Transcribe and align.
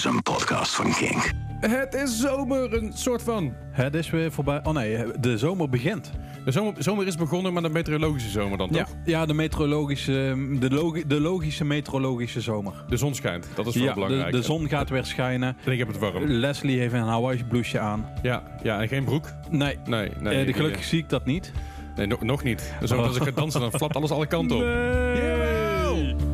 is 0.00 0.06
een 0.06 0.22
podcast 0.22 0.74
van 0.74 0.92
Kink. 0.92 1.30
Het 1.60 1.94
is 1.94 2.20
zomer, 2.20 2.74
een 2.74 2.92
soort 2.94 3.22
van. 3.22 3.52
Het 3.70 3.94
is 3.94 4.10
weer 4.10 4.32
voorbij. 4.32 4.60
Oh 4.62 4.72
nee, 4.74 5.04
de 5.20 5.38
zomer 5.38 5.68
begint. 5.68 6.10
De 6.44 6.50
zomer, 6.50 6.74
zomer 6.78 7.06
is 7.06 7.16
begonnen, 7.16 7.52
maar 7.52 7.62
de 7.62 7.68
meteorologische 7.68 8.28
zomer 8.30 8.58
dan 8.58 8.68
Ja, 8.72 8.84
toch? 8.84 8.94
ja 9.04 9.26
de 9.26 9.34
meteorologische, 9.34 10.46
de, 10.58 10.70
logi- 10.70 11.06
de 11.06 11.20
logische 11.20 11.64
meteorologische 11.64 12.40
zomer. 12.40 12.84
De 12.88 12.96
zon 12.96 13.14
schijnt, 13.14 13.46
dat 13.54 13.66
is 13.66 13.74
wel 13.74 13.82
Ja, 13.84 13.88
de, 13.94 14.00
belangrijk. 14.00 14.32
de 14.32 14.42
zon 14.42 14.68
gaat 14.68 14.88
weer 14.90 15.04
schijnen. 15.04 15.56
En 15.64 15.72
ik 15.72 15.78
heb 15.78 15.88
het 15.88 15.98
warm. 15.98 16.24
Leslie 16.26 16.78
heeft 16.78 16.94
een 16.94 17.00
Hawaii 17.00 17.44
blouseje 17.44 17.78
aan. 17.82 18.06
Ja, 18.22 18.42
ja, 18.62 18.80
en 18.80 18.88
geen 18.88 19.04
broek. 19.04 19.32
Nee, 19.50 19.78
Nee, 19.84 20.10
nee. 20.20 20.44
eh, 20.44 20.54
gelukkig 20.54 20.84
zie 20.84 20.98
ik 20.98 21.08
dat 21.08 21.24
niet. 21.26 21.52
Nee, 21.96 22.06
no- 22.06 22.16
nog 22.20 22.42
niet. 22.42 22.72
Ook 22.82 22.90
als 23.06 23.16
ik 23.16 23.22
ga 23.22 23.30
dansen, 23.30 23.60
dan 23.60 23.70
flapt 23.72 23.96
alles 23.96 24.10
alle 24.10 24.26
kanten 24.26 24.56
op. 24.56 24.62
Nee. 24.62 26.29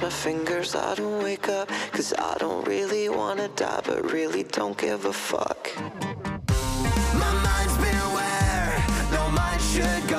My 0.00 0.10
fingers. 0.10 0.74
I 0.74 0.94
don't 0.94 1.22
wake 1.22 1.48
up, 1.48 1.68
cause 1.92 2.12
I 2.18 2.36
don't 2.38 2.66
really 2.66 3.08
wanna 3.08 3.48
die, 3.48 3.80
but 3.84 4.12
really 4.12 4.42
don't 4.42 4.76
give 4.76 5.04
a 5.04 5.12
fuck. 5.12 5.70
My 7.22 7.32
mind's 7.46 7.76
been 7.78 8.06
where 8.16 8.84
no 9.12 9.30
mind 9.30 9.62
should 9.62 10.08
go. 10.08 10.15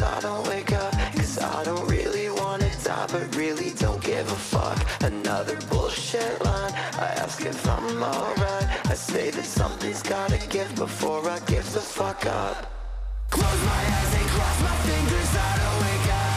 Fingers. 0.00 0.02
I 0.02 0.20
don't 0.20 0.48
wake 0.48 0.72
up, 0.72 0.92
cause 1.14 1.38
I 1.38 1.64
don't 1.64 1.88
really 1.88 2.30
wanna 2.30 2.70
die, 2.84 3.06
but 3.12 3.36
really 3.36 3.72
don't 3.78 4.02
give 4.02 4.30
a 4.30 4.36
fuck. 4.36 4.78
Another 5.02 5.56
bullshit 5.68 6.44
line. 6.44 6.72
I 6.98 7.08
ask 7.22 7.44
if 7.44 7.66
I'm 7.68 8.02
alright. 8.02 8.68
I 8.90 8.94
say 8.94 9.30
that 9.30 9.44
something's 9.44 10.02
gotta 10.02 10.38
give 10.48 10.74
before 10.74 11.28
I 11.28 11.38
give 11.40 11.70
the 11.72 11.80
fuck 11.80 12.26
up. 12.26 12.56
Close 13.30 13.62
my 13.64 13.82
eyes 13.96 14.14
and 14.20 14.28
cross 14.34 14.62
my 14.62 14.76
fingers. 14.88 15.30
I 15.36 15.52
don't 15.62 15.78
wake 15.86 16.12
up, 16.12 16.29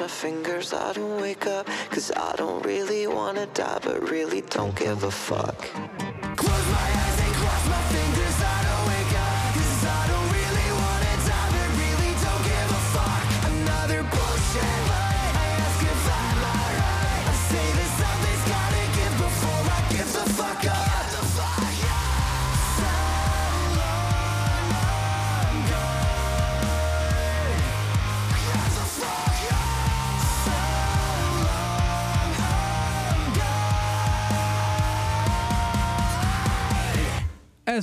my 0.00 0.06
fingers. 0.06 0.72
I 0.72 0.94
don't 0.94 1.20
wake 1.20 1.46
up, 1.46 1.66
cause 1.90 2.10
I 2.16 2.34
don't 2.36 2.64
really 2.64 3.06
wanna 3.06 3.46
die, 3.46 3.80
but 3.82 4.08
really 4.10 4.40
don't 4.40 4.74
give 4.74 5.04
a 5.04 5.10
fuck. 5.10 6.09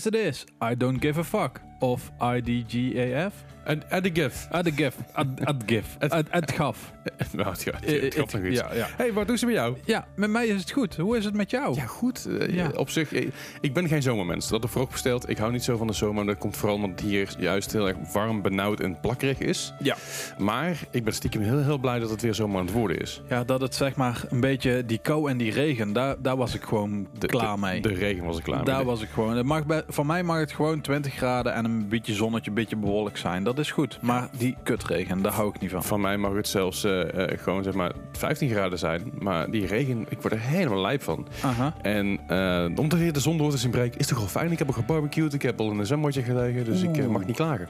It 0.08 0.16
is, 0.16 0.46
I 0.60 0.74
don't 0.74 0.98
give 0.98 1.18
a 1.18 1.24
fuck. 1.24 1.62
Of 1.80 2.12
IDGAF. 2.20 3.34
En. 3.68 3.82
At 3.90 4.04
the 4.04 4.12
gif. 4.14 4.48
At, 4.52 5.28
at 5.44 5.56
gif. 5.66 5.86
At, 6.32 6.52
gaf. 6.52 6.92
Nou, 7.32 7.50
het 7.50 7.62
gaat, 7.64 8.34
nog 8.34 8.44
iets. 8.44 8.60
ja, 8.60 8.74
ja. 8.74 8.88
hey, 8.98 9.14
wat 9.14 9.28
doen 9.28 9.38
ze 9.38 9.46
met 9.46 9.56
jou? 9.56 9.78
Ja, 9.86 10.08
met 10.16 10.30
mij 10.30 10.48
is 10.48 10.60
het 10.62 10.72
goed. 10.72 10.96
Hoe 10.96 11.18
is 11.18 11.26
het 11.26 11.34
met 11.34 11.52
jou? 11.52 11.76
Ja, 11.76 11.86
goed. 11.86 12.26
Eh, 12.40 12.56
Ja. 12.56 12.70
Op 12.76 12.90
zich, 12.90 13.14
eh, 13.14 13.28
ik 13.62 13.74
ben 13.74 13.88
geen 13.88 14.02
zomermens. 14.02 14.48
Dat 14.48 14.64
er 14.64 14.70
vooropgesteld. 14.70 15.30
Ik 15.30 15.38
hou 15.38 15.52
niet 15.52 15.64
zo 15.64 15.78
van 15.78 15.88
de 15.88 15.94
zomer. 15.94 16.26
Dat 16.26 16.38
komt 16.38 16.58
vooral 16.58 16.76
omdat 16.76 16.90
het 16.90 17.00
hier 17.10 17.36
juist 17.40 17.72
heel 17.72 17.88
erg 17.88 17.98
warm, 18.14 18.42
benauwd 18.42 18.80
en 18.80 19.00
plakkerig 19.00 19.38
is. 19.40 19.74
Ja. 19.80 19.96
Maar 20.38 20.78
ik 20.92 21.04
ben 21.04 21.14
stiekem 21.14 21.42
heel, 21.42 21.64
heel 21.64 21.78
blij 21.78 22.00
dat 22.00 22.10
het 22.10 22.22
weer 22.22 22.34
zomer 22.36 22.60
aan 22.60 22.66
het 22.66 22.74
worden 22.76 23.00
is. 23.00 23.22
Ja, 23.30 23.44
dat 23.44 23.62
het 23.62 23.76
zeg 23.76 23.96
maar 23.96 24.24
een 24.30 24.40
beetje 24.42 24.86
die 24.86 24.98
kou 24.98 25.30
en 25.30 25.38
die 25.38 25.52
regen, 25.52 25.94
daar, 25.94 26.16
daar 26.22 26.38
was 26.38 26.54
ik 26.56 26.62
gewoon 26.64 27.08
De, 27.18 27.28
klaar 27.28 27.54
de- 27.56 27.62
mee. 27.62 27.82
De 27.82 27.94
regen 27.94 28.24
was 28.24 28.38
ik 28.38 28.44
klaar 28.44 28.64
daar 28.66 28.76
mee. 28.78 28.86
was 28.86 29.02
ik 29.02 29.10
gewoon. 29.10 29.38
Het 29.38 29.46
mag 29.46 29.66
bij, 29.66 29.84
van 29.88 30.06
mij 30.06 30.24
mag 30.24 30.40
het 30.40 30.52
gewoon 30.52 30.82
20 30.82 31.14
graden 31.14 31.54
en 31.54 31.66
een 31.66 31.88
beetje 31.88 32.14
zonnetje, 32.14 32.50
een 32.50 32.56
beetje 32.56 32.76
bewolkt 32.76 33.20
zijn. 33.20 33.44
Dat 33.44 33.57
is 33.66 33.72
goed. 33.72 33.98
Maar 34.02 34.30
die 34.38 34.56
kutregen, 34.64 35.22
daar 35.22 35.32
hou 35.32 35.50
ik 35.54 35.60
niet 35.60 35.72
van. 35.72 35.84
Van 35.84 36.02
mij 36.02 36.18
mag 36.18 36.34
het 36.36 36.48
zelfs 36.48 36.84
eh, 36.84 37.32
eh, 37.32 37.40
gewoon 37.40 37.64
zeg 37.64 37.74
maar 37.74 37.92
15 38.12 38.50
graden 38.50 38.80
zijn. 38.80 39.12
Maar 39.20 39.52
die 39.52 39.66
regen, 39.66 40.06
ik 40.10 40.22
word 40.22 40.34
er 40.34 40.40
helemaal 40.40 40.82
lijp 40.82 41.02
van. 41.04 41.28
Aha. 41.44 41.74
En 41.82 42.20
eh 42.28 42.66
om 42.76 42.90
te 42.90 42.98
weer 42.98 43.14
de 43.14 43.20
zon 43.20 43.38
door 43.38 43.52
te 43.52 43.58
zien 43.58 43.72
breken, 43.72 44.00
is 44.00 44.08
toch 44.08 44.18
wel 44.18 44.28
fijn. 44.28 44.52
Ik 44.52 44.58
heb 44.58 44.68
al 44.68 44.74
gebarbecued, 44.74 45.34
ik 45.34 45.42
heb 45.42 45.60
al 45.60 45.72
in 45.72 45.80
een 45.80 45.86
zwembadje 45.86 46.22
gelegen. 46.24 46.66
Dus 46.66 46.82
ik 46.82 47.08
mag 47.10 47.26
niet 47.26 47.36
klagen. 47.36 47.68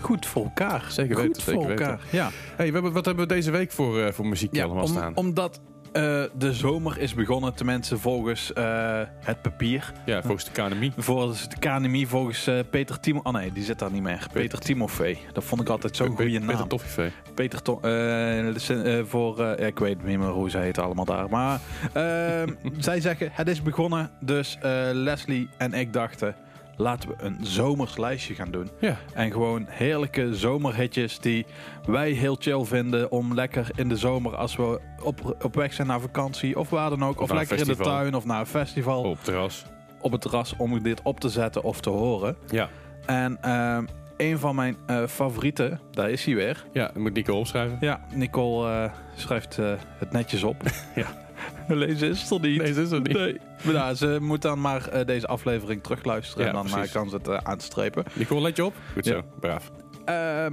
Goed 0.00 0.26
voor 0.26 0.44
elkaar. 0.44 0.84
Zeker 0.88 1.16
Goed 1.16 1.24
weten, 1.26 1.42
voor 1.42 1.52
zeker 1.52 1.68
elkaar. 1.70 2.00
Ja. 2.10 2.30
Hey, 2.56 2.66
we 2.66 2.72
hebben, 2.72 2.92
wat 2.92 3.04
hebben 3.04 3.28
we 3.28 3.34
deze 3.34 3.50
week 3.50 3.72
voor, 3.72 4.12
voor 4.12 4.26
muziek 4.26 4.54
ja 4.54 4.64
allemaal 4.64 4.82
om- 4.82 4.88
staan? 4.88 5.16
omdat 5.16 5.60
Eh, 5.92 6.22
de 6.38 6.52
zomer 6.52 6.98
is 6.98 7.14
begonnen, 7.14 7.54
tenminste 7.54 7.98
volgens 7.98 8.52
eh, 8.52 9.00
het 9.20 9.42
papier. 9.42 9.92
Ja, 10.04 10.22
volgens 10.22 10.44
de 10.44 10.50
KNMI. 10.50 10.92
Volgens 10.96 11.48
de 11.48 11.56
KNMI, 11.58 12.06
volgens 12.06 12.46
eh, 12.46 12.58
Peter 12.70 13.00
Timo... 13.00 13.20
Oh 13.22 13.32
nee, 13.32 13.52
die 13.52 13.64
zit 13.64 13.78
daar 13.78 13.92
niet 13.92 14.02
meer. 14.02 14.26
Peter 14.32 14.58
Timofee. 14.58 15.18
Dat 15.32 15.44
vond 15.44 15.60
ik 15.60 15.68
altijd 15.68 15.96
zo'n 15.96 16.06
goede 16.06 16.24
Peter 16.40 16.56
naam. 16.56 16.68
Toffifee. 16.68 17.10
Peter 17.34 17.60
eh, 17.80 18.54
sen- 18.56 18.84
eh, 18.84 19.02
voor, 19.04 19.40
ik 19.58 19.78
weet 19.78 20.04
niet 20.04 20.18
meer 20.18 20.28
hoe 20.28 20.50
ze 20.50 20.58
heet 20.58 20.78
allemaal 20.78 21.04
daar. 21.04 21.28
Maar 21.28 21.60
ehm, 21.92 22.48
zij 22.78 23.00
zeggen, 23.00 23.28
het 23.32 23.48
is 23.48 23.62
begonnen. 23.62 24.10
Dus 24.20 24.58
Leslie 24.92 25.48
en 25.56 25.72
ik 25.72 25.92
dachten, 25.92 26.34
laten 26.76 27.08
we 27.08 27.14
een 27.18 27.36
zomers 27.40 27.96
lijstje 27.96 28.34
gaan 28.34 28.50
doen. 28.50 28.70
Ja. 28.80 28.96
En 29.14 29.32
gewoon 29.32 29.66
heerlijke 29.68 30.34
zomerhitjes 30.34 31.18
die 31.18 31.46
wij 31.86 32.10
heel 32.10 32.36
chill 32.38 32.64
vinden 32.64 33.10
om 33.10 33.34
lekker 33.34 33.70
in 33.74 33.88
de 33.88 33.96
zomer 33.96 34.36
als 34.36 34.56
we 34.56 34.80
op, 35.02 35.36
op 35.42 35.54
weg 35.54 35.72
zijn 35.72 35.86
naar 35.86 36.00
vakantie 36.00 36.58
of 36.58 36.70
waar 36.70 36.90
dan 36.90 37.04
ook. 37.04 37.20
Of, 37.20 37.32
lekker 37.32 37.58
in 37.58 37.64
de 37.66 37.76
tuin 37.76 38.14
of 38.14 38.24
naar 38.24 38.40
een 38.40 38.46
festival 38.46 39.02
Op 39.02 39.14
het 39.16 39.24
terras. 39.24 39.64
op 40.00 40.12
het 40.12 40.20
terras 40.20 40.54
om 40.56 40.82
dit 40.82 41.00
op 41.02 41.20
te 41.20 41.28
zetten 41.28 41.62
of 41.62 41.80
te 41.80 41.90
horen. 41.90 42.36
Ja. 42.50 42.68
En 43.06 43.38
ehm, 43.40 43.84
een 44.16 44.38
van 44.38 44.54
mijn 44.54 44.76
eh, 44.86 45.06
favorieten, 45.06 45.80
daar 45.90 46.10
is 46.10 46.24
hij 46.24 46.34
weer. 46.34 46.64
Ja, 46.72 46.90
moet 46.96 47.12
Nico 47.12 47.38
opschrijven. 47.38 47.76
Ja, 47.80 48.00
Nicole 48.14 48.70
eh, 48.84 48.92
schrijft 49.14 49.58
eh, 49.58 49.72
het 49.98 50.12
netjes 50.12 50.42
op. 50.42 50.56
Ja. 50.94 51.06
Lezen 51.68 52.08
is 52.08 52.20
het 52.22 52.30
er 52.30 52.40
niet. 52.48 52.62
Nee, 52.62 52.72
dat 52.72 52.84
is 52.84 52.90
het 52.90 53.06
niet. 53.06 53.16
Nee. 53.16 53.40
Maar 53.62 53.74
nou, 53.74 53.94
ze 53.94 54.18
moet 54.20 54.42
dan 54.42 54.60
maar 54.60 54.88
eh, 54.88 55.06
deze 55.06 55.26
aflevering 55.26 55.82
terugluisteren 55.82 56.42
Ja, 56.44 56.48
en 56.50 56.56
dan 56.56 56.66
eh, 56.66 56.72
precies. 56.72 56.92
kan 56.92 57.08
ze 57.08 57.16
het 57.16 57.28
eh, 57.28 57.36
aanstrepen. 57.42 58.04
Nico, 58.12 58.40
let 58.40 58.56
je 58.56 58.64
op. 58.64 58.74
Goed 58.92 59.04
Ja. 59.04 59.12
zo. 59.12 59.22
Braaf. 59.40 59.70
Ehm, 60.04 60.52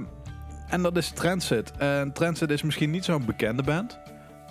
en 0.68 0.82
dat 0.82 0.96
is 0.96 1.10
Transit. 1.10 1.72
En 1.78 2.12
Transit 2.12 2.50
is 2.50 2.62
misschien 2.62 2.90
niet 2.90 3.04
zo'n 3.04 3.24
bekende 3.24 3.62
band. 3.62 3.98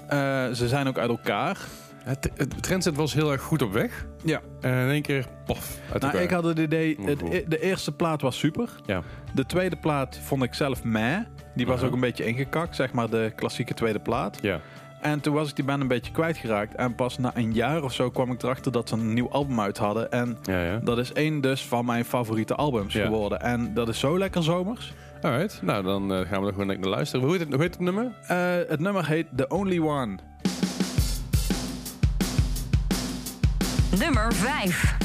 Eh, 0.07 0.17
ze 0.51 0.67
zijn 0.67 0.87
ook 0.87 0.97
uit 0.97 1.09
elkaar. 1.09 1.57
Het, 2.03 2.29
het 2.35 2.63
Trendset 2.63 2.95
was 2.95 3.13
heel 3.13 3.31
erg 3.31 3.41
goed 3.41 3.61
op 3.61 3.71
weg. 3.73 4.05
Ja. 4.23 4.39
En 4.61 4.73
in 4.73 4.89
één 4.89 5.01
keer, 5.01 5.25
pof, 5.45 5.77
uit 5.91 6.01
Nou, 6.01 6.17
ik 6.17 6.29
had 6.29 6.43
het 6.43 6.59
idee, 6.59 6.97
het, 7.01 7.21
Oeh. 7.21 7.35
de 7.47 7.59
eerste 7.59 7.91
plaat 7.91 8.21
was 8.21 8.37
super. 8.39 8.69
Ja. 8.85 9.01
De 9.33 9.45
tweede 9.45 9.75
plaat 9.75 10.19
vond 10.23 10.43
ik 10.43 10.53
zelf 10.53 10.83
meh. 10.83 11.17
Die 11.55 11.65
was 11.67 11.83
ook 11.83 11.93
een 11.93 11.99
beetje 11.99 12.25
ingekakt, 12.25 12.75
zeg 12.75 12.91
maar 12.91 13.09
de 13.09 13.31
klassieke 13.35 13.73
tweede 13.73 13.99
plaat. 13.99 14.37
Ja. 14.41 14.59
En 15.01 15.19
toen 15.19 15.33
was 15.33 15.49
ik 15.49 15.55
die 15.55 15.65
band 15.65 15.81
een 15.81 15.87
beetje 15.87 16.11
kwijtgeraakt. 16.11 16.75
En 16.75 16.95
pas 16.95 17.17
na 17.17 17.31
een 17.35 17.53
jaar 17.53 17.83
of 17.83 17.93
zo 17.93 18.09
kwam 18.09 18.31
ik 18.31 18.43
erachter 18.43 18.71
dat 18.71 18.89
ze 18.89 18.95
een 18.95 19.13
nieuw 19.13 19.29
album 19.29 19.59
uit 19.59 19.77
hadden. 19.77 20.11
En 20.11 20.37
Ja, 20.43 20.63
ja. 20.63 20.77
dat 20.83 20.97
is 20.97 21.13
één 21.13 21.41
dus 21.41 21.65
van 21.65 21.85
mijn 21.85 22.05
favoriete 22.05 22.55
albums 22.55 22.93
Ja. 22.93 23.03
geworden. 23.05 23.41
En 23.41 23.73
dat 23.73 23.87
is 23.89 23.99
zo 23.99 24.17
lekker 24.17 24.43
zomers. 24.43 24.93
Alright. 25.21 25.61
Nou, 25.61 25.83
dan 25.83 26.13
eh, 26.13 26.19
gaan 26.27 26.41
we 26.41 26.47
er 26.47 26.53
gewoon 26.53 26.67
naar 26.67 26.77
luisteren. 26.77 27.25
Hoe 27.25 27.31
heet 27.31 27.41
het, 27.45 27.53
hoe 27.53 27.61
heet 27.61 27.73
het 27.73 27.83
nummer? 27.83 28.11
Eh, 28.27 28.37
het 28.67 28.79
nummer 28.79 29.07
heet 29.07 29.25
The 29.35 29.47
Only 29.47 29.79
One. 29.79 30.17
Nummer 33.99 34.33
5. 34.33 34.97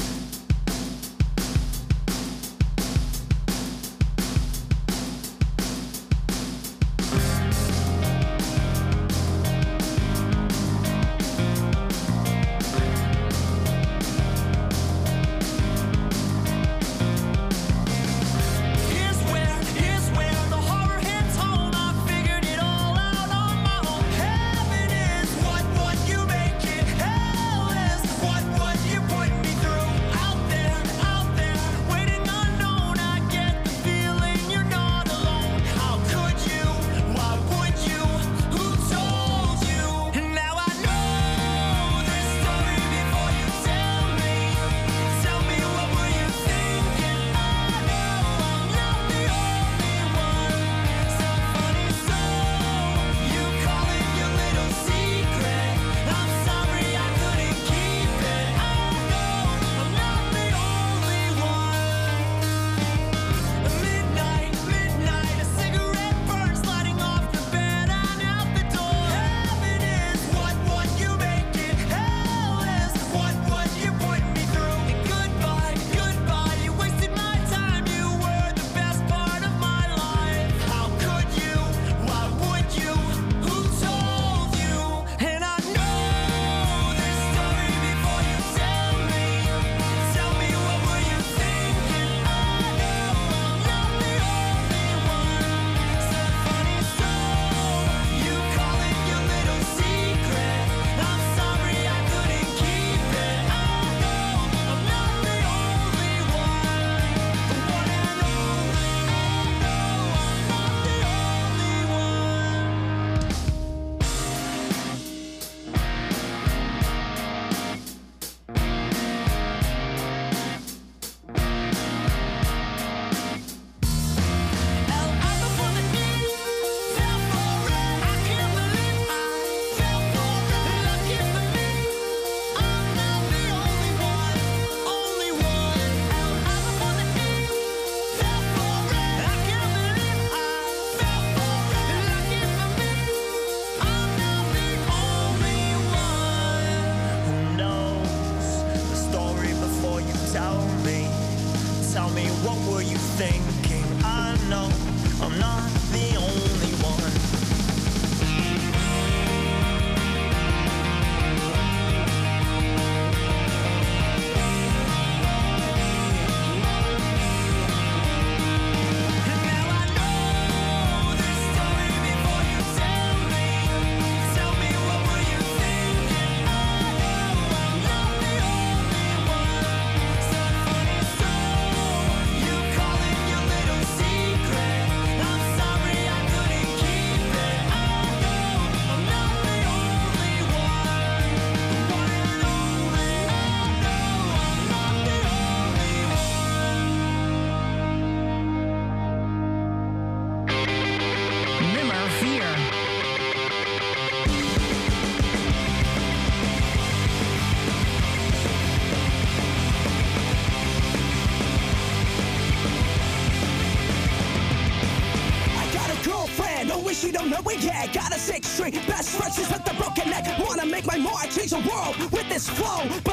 Yeah, 217.59 217.87
got 217.87 218.15
a 218.15 218.19
six 218.19 218.47
string. 218.47 218.73
Best 218.87 219.09
friends 219.09 219.37
with 219.37 219.65
the 219.65 219.73
broken 219.75 220.09
neck. 220.09 220.25
Wanna 220.39 220.65
make 220.65 220.85
my 220.85 220.97
mark, 220.97 221.29
change 221.29 221.51
the 221.51 221.63
world 221.69 221.95
with 222.11 222.27
this 222.29 222.49
flow. 222.49 223.04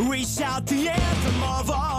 Looking 0.00 0.04
in, 0.04 0.08
we 0.08 0.24
shout 0.24 0.66
the 0.66 0.88
anthem 0.88 1.42
of 1.42 1.70
our 1.70 1.89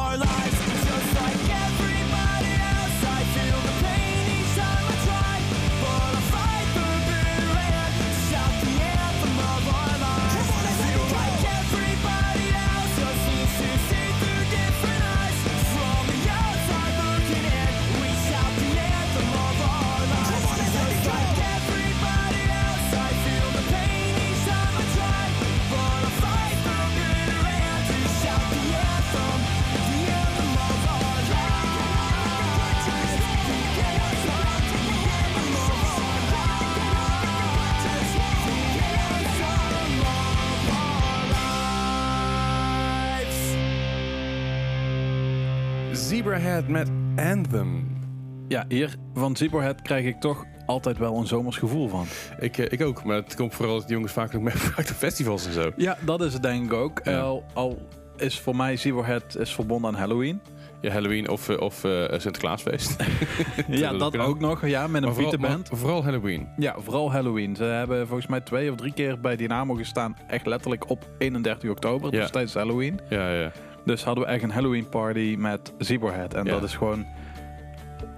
Zebrahead 46.41 46.67
met 46.67 46.89
Anthem. 47.15 47.97
Ja, 48.47 48.65
hier 48.67 48.95
van 49.13 49.35
Zebrahead 49.35 49.81
krijg 49.81 50.05
ik 50.05 50.19
toch 50.19 50.45
altijd 50.65 50.97
wel 50.97 51.17
een 51.17 51.27
zomers 51.27 51.57
gevoel 51.57 51.87
van. 51.87 52.05
Ik, 52.39 52.57
eh, 52.57 52.71
ik 52.71 52.81
ook, 52.81 53.03
maar 53.03 53.15
het 53.15 53.35
komt 53.35 53.53
vooral 53.53 53.75
dat 53.75 53.83
die 53.83 53.93
jongens 53.93 54.13
vaak 54.13 54.33
nog 54.33 54.41
meegebruikt 54.41 54.91
op 54.91 54.95
festivals 54.95 55.45
en 55.45 55.53
zo. 55.53 55.71
Ja, 55.77 55.97
dat 56.05 56.21
is 56.21 56.33
het 56.33 56.41
denk 56.41 56.65
ik 56.65 56.73
ook. 56.73 57.01
Ja. 57.03 57.19
Al, 57.19 57.43
al 57.53 57.87
is 58.17 58.39
voor 58.39 58.55
mij 58.55 58.75
Zebrahead 58.75 59.35
is 59.35 59.53
verbonden 59.53 59.91
aan 59.91 59.99
Halloween. 59.99 60.41
Ja, 60.81 60.91
Halloween 60.91 61.29
of, 61.29 61.49
eh, 61.49 61.59
of 61.59 61.83
eh, 61.83 62.19
Sinterklaasfeest. 62.19 62.95
ja, 63.67 63.93
dat 63.93 64.17
ook. 64.17 64.27
ook 64.27 64.39
nog. 64.39 64.67
Ja, 64.67 64.87
met 64.87 65.03
een 65.03 65.07
Maar 65.07 65.31
vooral, 65.31 65.59
vooral 65.63 66.03
Halloween. 66.03 66.47
Ja, 66.57 66.75
vooral 66.77 67.11
Halloween. 67.11 67.55
Ze 67.55 67.63
hebben 67.63 68.07
volgens 68.07 68.27
mij 68.27 68.41
twee 68.41 68.71
of 68.71 68.77
drie 68.77 68.93
keer 68.93 69.19
bij 69.19 69.35
Dynamo 69.35 69.73
gestaan. 69.73 70.17
Echt 70.27 70.45
letterlijk 70.45 70.89
op 70.89 71.09
31 71.17 71.69
oktober. 71.69 72.13
Ja. 72.13 72.19
Dus 72.19 72.31
tijdens 72.31 72.53
Halloween. 72.53 72.99
Ja, 73.09 73.33
ja. 73.33 73.51
Dus 73.85 74.03
hadden 74.03 74.23
we 74.23 74.29
echt 74.29 74.43
een 74.43 74.51
Halloween 74.51 74.89
party 74.89 75.35
met 75.39 75.73
Zebrahead. 75.77 76.33
En 76.33 76.45
Ja. 76.45 76.51
dat 76.51 76.63
is 76.63 76.75
gewoon 76.75 77.05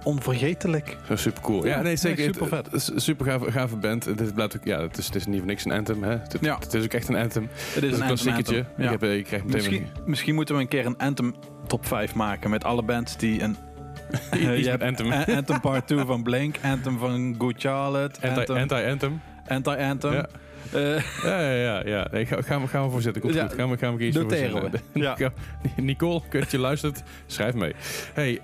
onvergetelijk. 0.03 0.97
Zo 1.07 1.15
super 1.15 1.41
cool. 1.41 1.65
Ja, 1.65 1.81
nee, 1.81 1.95
zeker. 1.95 2.25
Het- 2.25 2.49
het 2.65 2.73
is 2.73 2.91
Super 2.95 3.25
gave, 3.25 3.51
gave 3.51 3.75
band. 3.77 4.17
Dit 4.17 4.33
blijft 4.33 4.55
ook, 4.57 4.63
ja, 4.65 4.81
het 4.81 4.97
is, 4.97 5.05
het 5.05 5.15
is 5.15 5.25
niet 5.25 5.37
voor 5.37 5.47
niks 5.47 5.65
een 5.65 5.71
anthem. 5.71 6.03
Hè? 6.03 6.09
Het, 6.09 6.37
Ja. 6.41 6.57
het 6.59 6.73
is 6.73 6.83
ook 6.83 6.93
echt 6.93 7.07
een 7.07 7.15
anthem. 7.15 7.43
Het 7.51 7.73
Het 7.75 7.83
is 7.83 7.89
is 7.91 7.97
een 7.97 8.03
anthem 8.03 8.07
klassieketje. 8.07 8.65
Ik, 8.77 8.89
heb, 8.89 9.03
ik 9.03 9.23
krijg 9.25 9.43
meteen 9.43 9.51
Misschien, 9.57 9.87
misschien 10.05 10.35
moeten 10.35 10.55
we 10.55 10.61
een 10.61 10.67
keer 10.67 10.85
een 10.85 10.97
Anthem 10.97 11.33
top 11.67 11.85
5 11.85 12.15
maken 12.15 12.49
met 12.49 12.63
alle 12.63 12.83
bands 12.83 13.17
die 13.17 13.41
een... 13.41 13.55
Iets 14.33 14.63
je 14.63 14.69
hebt 14.69 14.83
Anthem. 14.83 15.11
Anthem 15.11 15.59
Part 15.61 15.87
2 15.87 16.05
van 16.05 16.23
Blink, 16.23 16.55
Anthem 16.63 16.97
van 16.97 17.35
Good 17.37 17.53
Charlotte, 17.57 18.21
Anti- 18.27 18.39
Anthem, 18.39 18.57
Anti-anthem. 18.57 19.21
Anti-Anthem. 19.47 20.13
Ja. 20.13 20.25
Eh, 20.71 21.03
Ja, 21.23 21.51
ja, 21.51 21.81
ja. 21.85 22.07
Nee, 22.11 22.25
ga, 22.25 22.41
gaan, 22.41 22.61
we, 22.61 22.67
gaan 22.67 22.83
we 22.85 22.89
voor 22.91 23.01
zitten. 23.01 23.21
Komt 23.21 23.33
Ja, 23.33 23.47
goed. 23.47 23.53
Gaan 23.55 23.69
we, 23.69 23.77
gaan 23.77 23.95
we 23.97 24.05
iets 24.05 24.17
noteren 24.17 24.71
we. 24.71 24.99
Ja. 24.99 25.17
Nicole, 25.75 26.21
kunt 26.29 26.51
je 26.51 26.57
luistert, 26.59 27.03
schrijf 27.25 27.53
mee. 27.53 27.73
Hey, 28.13 28.39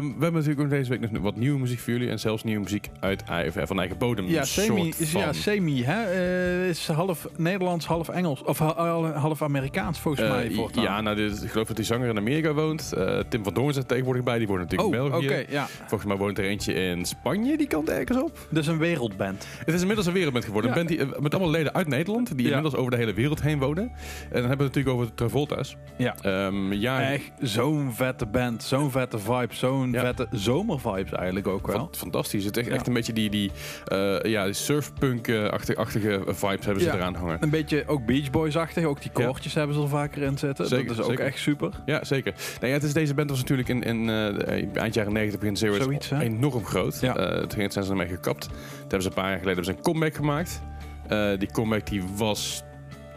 we 0.00 0.10
hebben 0.20 0.32
natuurlijk 0.32 0.60
ook 0.60 0.70
deze 0.70 0.90
week 0.90 1.10
nog 1.10 1.22
wat 1.22 1.36
nieuwe 1.36 1.58
muziek 1.58 1.78
voor 1.78 1.92
jullie. 1.92 2.10
En 2.10 2.18
zelfs 2.18 2.44
nieuwe 2.44 2.62
muziek 2.62 2.88
uit 3.00 3.22
eigen, 3.24 3.66
van 3.66 3.78
eigen 3.78 3.98
bodem. 3.98 4.26
ja, 4.26 4.44
semi, 4.44 4.92
is, 4.98 5.12
ja, 5.12 5.32
semi 5.32 5.84
hè? 5.84 6.02
Eh, 6.04 6.68
is 6.68 6.86
half 6.88 7.28
Nederlands, 7.36 7.86
half 7.86 8.08
Engels. 8.08 8.42
Of 8.42 8.58
ha- 8.58 9.12
half 9.12 9.42
Amerikaans 9.42 9.98
volgens 10.00 10.24
Eh, 10.24 10.30
mij. 10.30 10.50
voortaan. 10.50 10.82
ja, 10.82 11.00
nou, 11.00 11.16
dit, 11.16 11.42
ik 11.42 11.50
geloof 11.50 11.66
dat 11.66 11.76
die 11.76 11.84
zanger 11.84 12.08
in 12.08 12.16
Amerika 12.16 12.52
woont. 12.52 12.92
Tim 13.28 13.44
van 13.44 13.54
Doorn 13.54 13.72
zit 13.74 13.88
tegenwoordig 13.88 14.22
bij. 14.24 14.38
Die 14.38 14.46
woont 14.46 14.60
natuurlijk 14.60 14.88
Oh, 14.88 14.94
in 15.06 15.12
oké, 15.14 15.26
België. 15.26 15.44
ja. 15.48 15.66
Volgens 15.78 16.04
mij 16.04 16.16
woont 16.16 16.38
er 16.38 16.44
eentje 16.44 16.72
in 16.74 17.04
Spanje, 17.04 17.56
die 17.56 17.66
kant 17.66 17.88
ergens 17.88 18.22
op. 18.22 18.46
Dus 18.50 18.66
een 18.66 18.78
wereldband. 18.78 19.46
Het 19.64 19.74
is 19.74 19.80
inmiddels 19.80 20.06
een 20.06 20.12
wereldband 20.12 20.44
geworden. 20.44 20.70
Een 20.70 20.76
band 20.76 20.88
die, 20.88 21.06
met 21.20 21.34
allemaal 21.34 21.45
allemaal 21.46 21.62
leden 21.64 21.74
uit 21.78 21.88
Nederland, 21.88 22.28
die 22.36 22.46
Ja. 22.46 22.46
inmiddels 22.56 22.74
over 22.76 22.90
de 22.90 22.96
hele 22.96 23.12
wereld 23.14 23.42
heen 23.42 23.58
wonen. 23.58 23.82
En 23.84 23.92
dan 24.30 24.40
hebben 24.48 24.56
we 24.58 24.64
het 24.64 24.74
natuurlijk 24.74 24.94
over 24.96 25.06
de 25.06 25.14
Travolta's. 25.14 25.76
Ja. 25.96 26.14
Ehm, 26.22 26.72
ja, 26.72 27.02
Echt 27.12 27.30
zo'n 27.40 27.92
vette 27.94 28.26
band, 28.26 28.62
zo'n 28.62 28.90
vette 28.90 29.18
vibe, 29.18 29.54
zo'n 29.54 29.92
Ja. 29.92 30.00
vette 30.00 30.26
zomervibes 30.30 31.12
eigenlijk 31.12 31.46
ook 31.46 31.66
wel. 31.66 31.76
Fan- 31.76 31.88
Fantastisch. 31.96 32.44
Het 32.44 32.56
is 32.56 32.62
echt, 32.62 32.70
Ja. 32.70 32.76
echt 32.78 32.86
een 32.86 32.92
beetje 32.92 33.12
die, 33.12 33.30
die, 33.30 33.50
eh, 33.84 34.22
ja, 34.22 34.44
die 34.44 34.52
surfpunk-achtige 34.54 36.22
vibes 36.26 36.64
hebben 36.64 36.82
ze 36.82 36.88
Ja. 36.88 36.94
eraan 36.94 37.14
hangen. 37.14 37.36
Een 37.42 37.50
beetje 37.50 37.84
ook 37.86 38.06
Beach 38.06 38.30
Boys-achtig, 38.30 38.84
ook 38.84 39.02
die 39.02 39.10
Ja. 39.14 39.24
koortjes 39.24 39.54
hebben 39.54 39.76
ze 39.76 39.82
er 39.82 39.88
vaker 39.88 40.22
in 40.22 40.38
zitten. 40.38 40.66
Zeker, 40.66 40.86
dat 40.86 40.96
is 40.96 41.02
ook 41.02 41.10
zeker. 41.10 41.24
echt 41.24 41.38
super. 41.38 41.70
Ja, 41.86 42.04
zeker. 42.04 42.34
Nee, 42.60 42.70
ja, 42.70 42.76
het 42.76 42.84
is, 42.86 42.92
deze 42.92 43.14
band 43.14 43.30
was 43.30 43.38
natuurlijk 43.38 43.68
in, 43.68 43.82
in 43.82 44.08
eh, 44.08 44.76
eind 44.82 44.94
jaren 44.94 45.12
90, 45.12 45.40
begin 45.40 45.56
zero's 45.56 46.10
enorm 46.20 46.64
groot. 46.64 46.98
Ja. 47.00 47.16
Eh, 47.16 47.42
toen 47.46 47.70
zijn 47.70 47.84
ze 47.84 47.90
ermee 47.90 48.06
gekapt. 48.08 48.48
Toen 48.48 48.56
hebben 48.80 49.02
ze 49.02 49.08
een 49.08 49.14
paar 49.14 49.28
jaar 49.30 49.38
geleden 49.38 49.54
hebben 49.54 49.64
ze 49.64 49.70
een 49.70 49.82
comeback 49.82 50.14
gemaakt. 50.14 50.60
Eh, 51.08 51.38
die 51.38 51.50
comeback 51.52 51.86
die 51.86 52.02
was, 52.16 52.62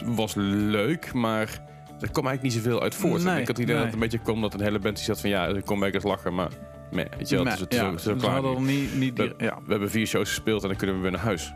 was 0.06 0.34
leuk, 0.36 1.14
maar 1.14 1.68
er 2.00 2.12
kwam 2.12 2.28
eigenlijk 2.28 2.42
niet 2.42 2.54
zoveel 2.54 2.82
uit 2.82 2.96
voort. 2.96 3.24
Nee, 3.24 3.42
ik 3.42 3.48
had 3.48 3.48
het 3.48 3.58
idee 3.58 3.66
nee. 3.66 3.76
dat 3.76 3.86
het 3.86 3.94
een 3.94 4.00
beetje 4.00 4.20
kwam 4.20 4.42
dat 4.42 4.54
een 4.54 4.62
hele 4.62 4.80
band 4.80 4.96
die 4.96 5.06
zat 5.06 5.22
van 5.22 5.30
ja, 5.30 5.48
een 5.48 5.64
comeback 5.64 5.94
is 5.94 6.04
lachen, 6.04 6.34
maar 6.34 6.50
meh, 6.92 7.06
weet 7.18 7.30
je 7.30 7.36
wel, 7.36 7.46
het 7.46 7.54
is, 7.54 7.60
het 7.60 7.74
ja, 7.74 7.92
is 7.92 8.08
klaar 8.18 8.42
nu. 8.42 8.60
niet, 8.60 8.96
niet 8.96 9.18
We, 9.18 9.34
ja. 9.38 9.60
we 9.66 9.72
hebben 9.72 9.90
vier 9.90 10.08
shows 10.08 10.30
gespeeld 10.30 10.62
en 10.62 10.68
dan 10.68 10.78
kunnen 10.78 10.96
we 10.96 11.02
weer 11.02 11.12
naar 11.12 11.22
huis. 11.22 11.54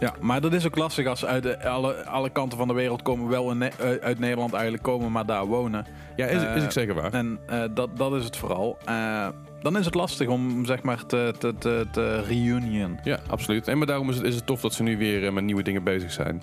Ja, 0.00 0.14
maar 0.20 0.40
dat 0.40 0.52
is 0.52 0.66
ook 0.66 0.76
lastig 0.76 1.06
als 1.06 1.18
ze 1.20 1.26
uit 1.26 1.64
alle, 1.64 2.04
alle 2.04 2.30
kanten 2.30 2.58
van 2.58 2.68
de 2.68 2.74
wereld 2.74 3.02
komen, 3.02 3.28
wel 3.28 3.50
in 3.50 3.62
eh, 3.62 3.70
uit 4.00 4.18
Nederland 4.18 4.52
eigenlijk 4.52 4.82
komen, 4.82 5.12
maar 5.12 5.26
daar 5.26 5.46
wonen. 5.46 5.86
Ja, 6.16 6.26
is, 6.26 6.42
Eh, 6.42 6.56
is 6.56 6.64
ook 6.64 6.72
zeker 6.72 6.94
waar. 6.94 7.12
En 7.12 7.38
eh, 7.46 7.62
dat, 7.74 7.96
dat 7.96 8.14
is 8.14 8.24
het 8.24 8.36
vooral. 8.36 8.78
Eh, 8.84 9.28
dan 9.62 9.76
is 9.78 9.84
het 9.84 9.94
lastig 9.94 10.28
om 10.28 10.64
zeg 10.64 10.82
maar 10.82 11.06
te, 11.06 11.34
te, 11.38 11.54
te, 11.58 11.86
te 11.92 12.22
reunion. 12.22 12.98
Ja, 13.04 13.18
absoluut. 13.28 13.68
En 13.68 13.78
maar 13.78 13.86
daarom 13.86 14.10
is 14.10 14.16
het, 14.16 14.24
is 14.24 14.34
het 14.34 14.46
tof 14.46 14.60
dat 14.60 14.74
ze 14.74 14.82
nu 14.82 14.98
weer 14.98 15.26
eh, 15.26 15.32
met 15.32 15.44
nieuwe 15.44 15.62
dingen 15.62 15.84
bezig 15.84 16.12
zijn. 16.12 16.42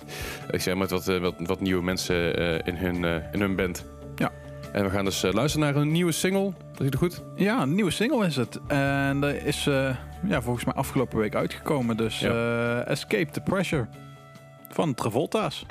Ik 0.49 0.61
zeg 0.61 0.75
met 0.75 0.91
wat, 0.91 1.07
eh, 1.07 1.17
wat, 1.19 1.33
wat 1.37 1.59
nieuwe 1.59 1.83
mensen 1.83 2.37
eh, 2.37 2.59
in, 2.73 2.75
hun, 2.75 3.05
eh, 3.05 3.15
in 3.31 3.39
hun 3.39 3.55
band. 3.55 3.85
En 4.71 4.83
we 4.83 4.89
gaan 4.89 5.05
dus 5.05 5.23
eh, 5.23 5.31
luisteren 5.33 5.67
naar 5.73 5.81
een 5.81 5.91
nieuwe 5.91 6.11
single. 6.11 6.53
Dat 6.71 6.79
is 6.79 6.85
het 6.85 6.95
goed? 6.95 7.23
Ja, 7.35 7.61
een 7.61 7.75
nieuwe 7.75 7.91
single 7.91 8.25
is 8.25 8.35
het. 8.35 8.59
En 8.67 9.19
dat 9.19 9.33
is 9.33 9.67
eh, 9.67 9.95
ja, 10.27 10.41
volgens 10.41 10.65
mij 10.65 10.73
afgelopen 10.73 11.17
week 11.17 11.35
uitgekomen. 11.35 11.97
Dus 11.97 12.19
Ja. 12.19 12.29
eh, 12.29 12.87
Escape 12.91 13.31
the 13.31 13.41
Pressure 13.41 13.87
van 14.69 14.93
Travolta's. 14.93 15.65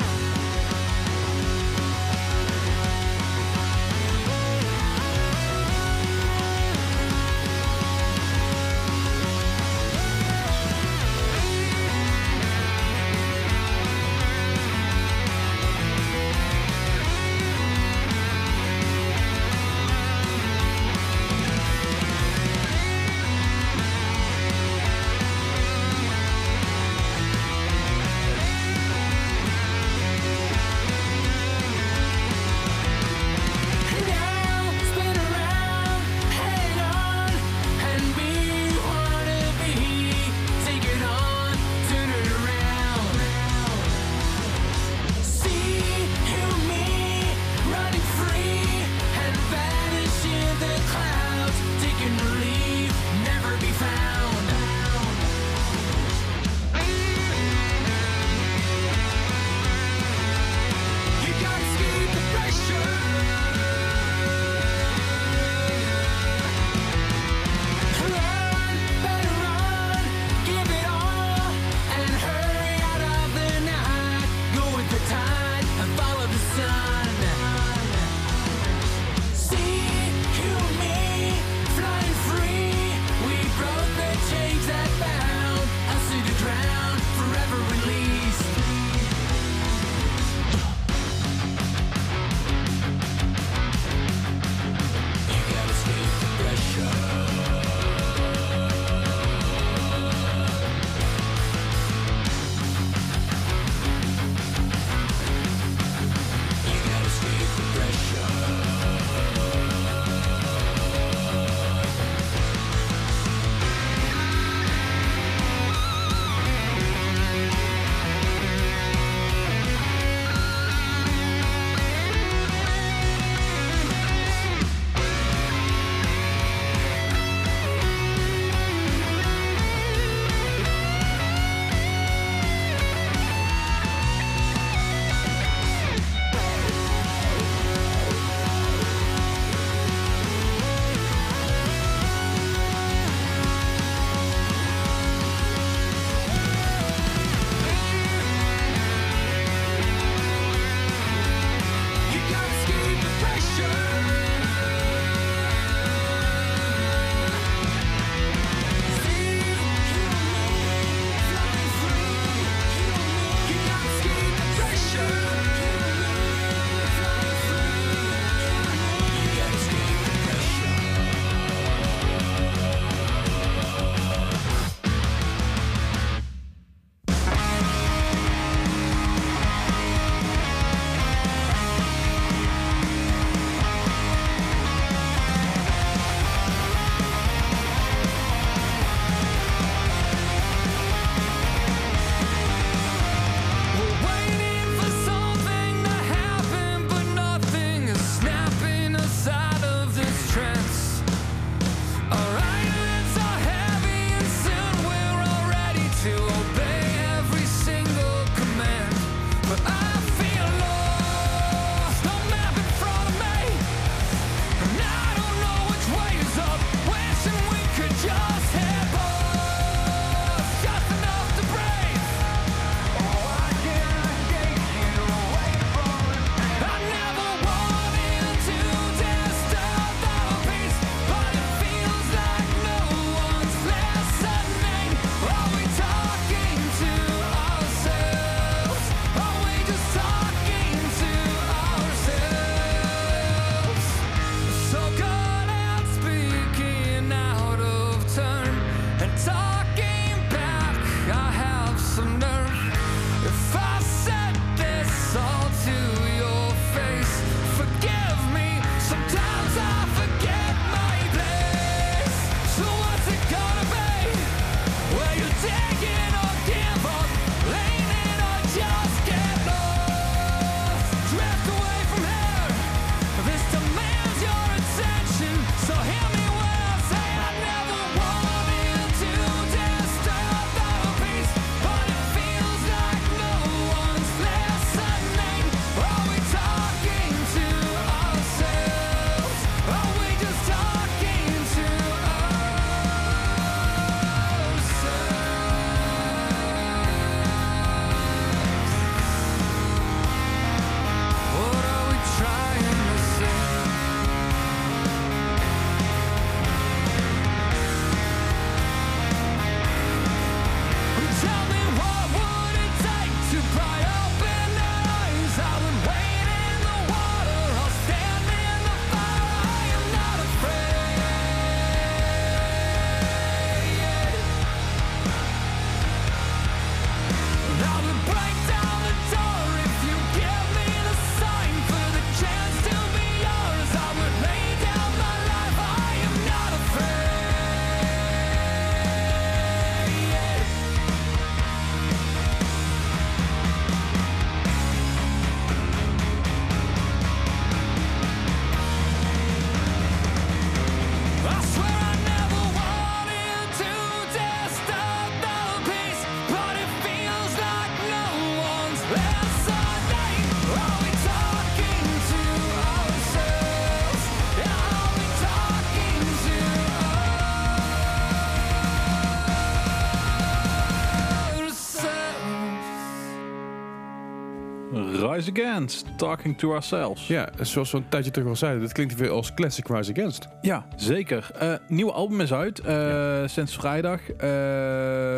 Rise 375.17 375.31
Against, 375.33 375.87
Talking 375.99 376.39
to 376.39 376.53
Ourselves. 376.53 377.07
Ja, 377.07 377.29
zoals 377.41 377.71
we 377.71 377.79
een 377.79 377.89
tijdje 377.89 378.11
terug 378.11 378.29
al 378.29 378.37
zeiden, 378.37 378.61
dit 378.61 378.73
klinkt 378.73 378.95
weer 378.95 379.11
als 379.11 379.35
Classic 379.35 379.69
Rise 379.69 379.93
Against. 379.93 380.29
Ja, 380.41 380.67
zeker. 380.77 381.31
Eh 381.39 381.53
nieuwe 381.69 381.93
album 381.93 382.21
is 382.21 382.33
uit 382.33 382.61
eh, 382.61 383.23
sinds 383.27 383.57
vrijdag. 383.57 384.01
Eh 384.11 384.29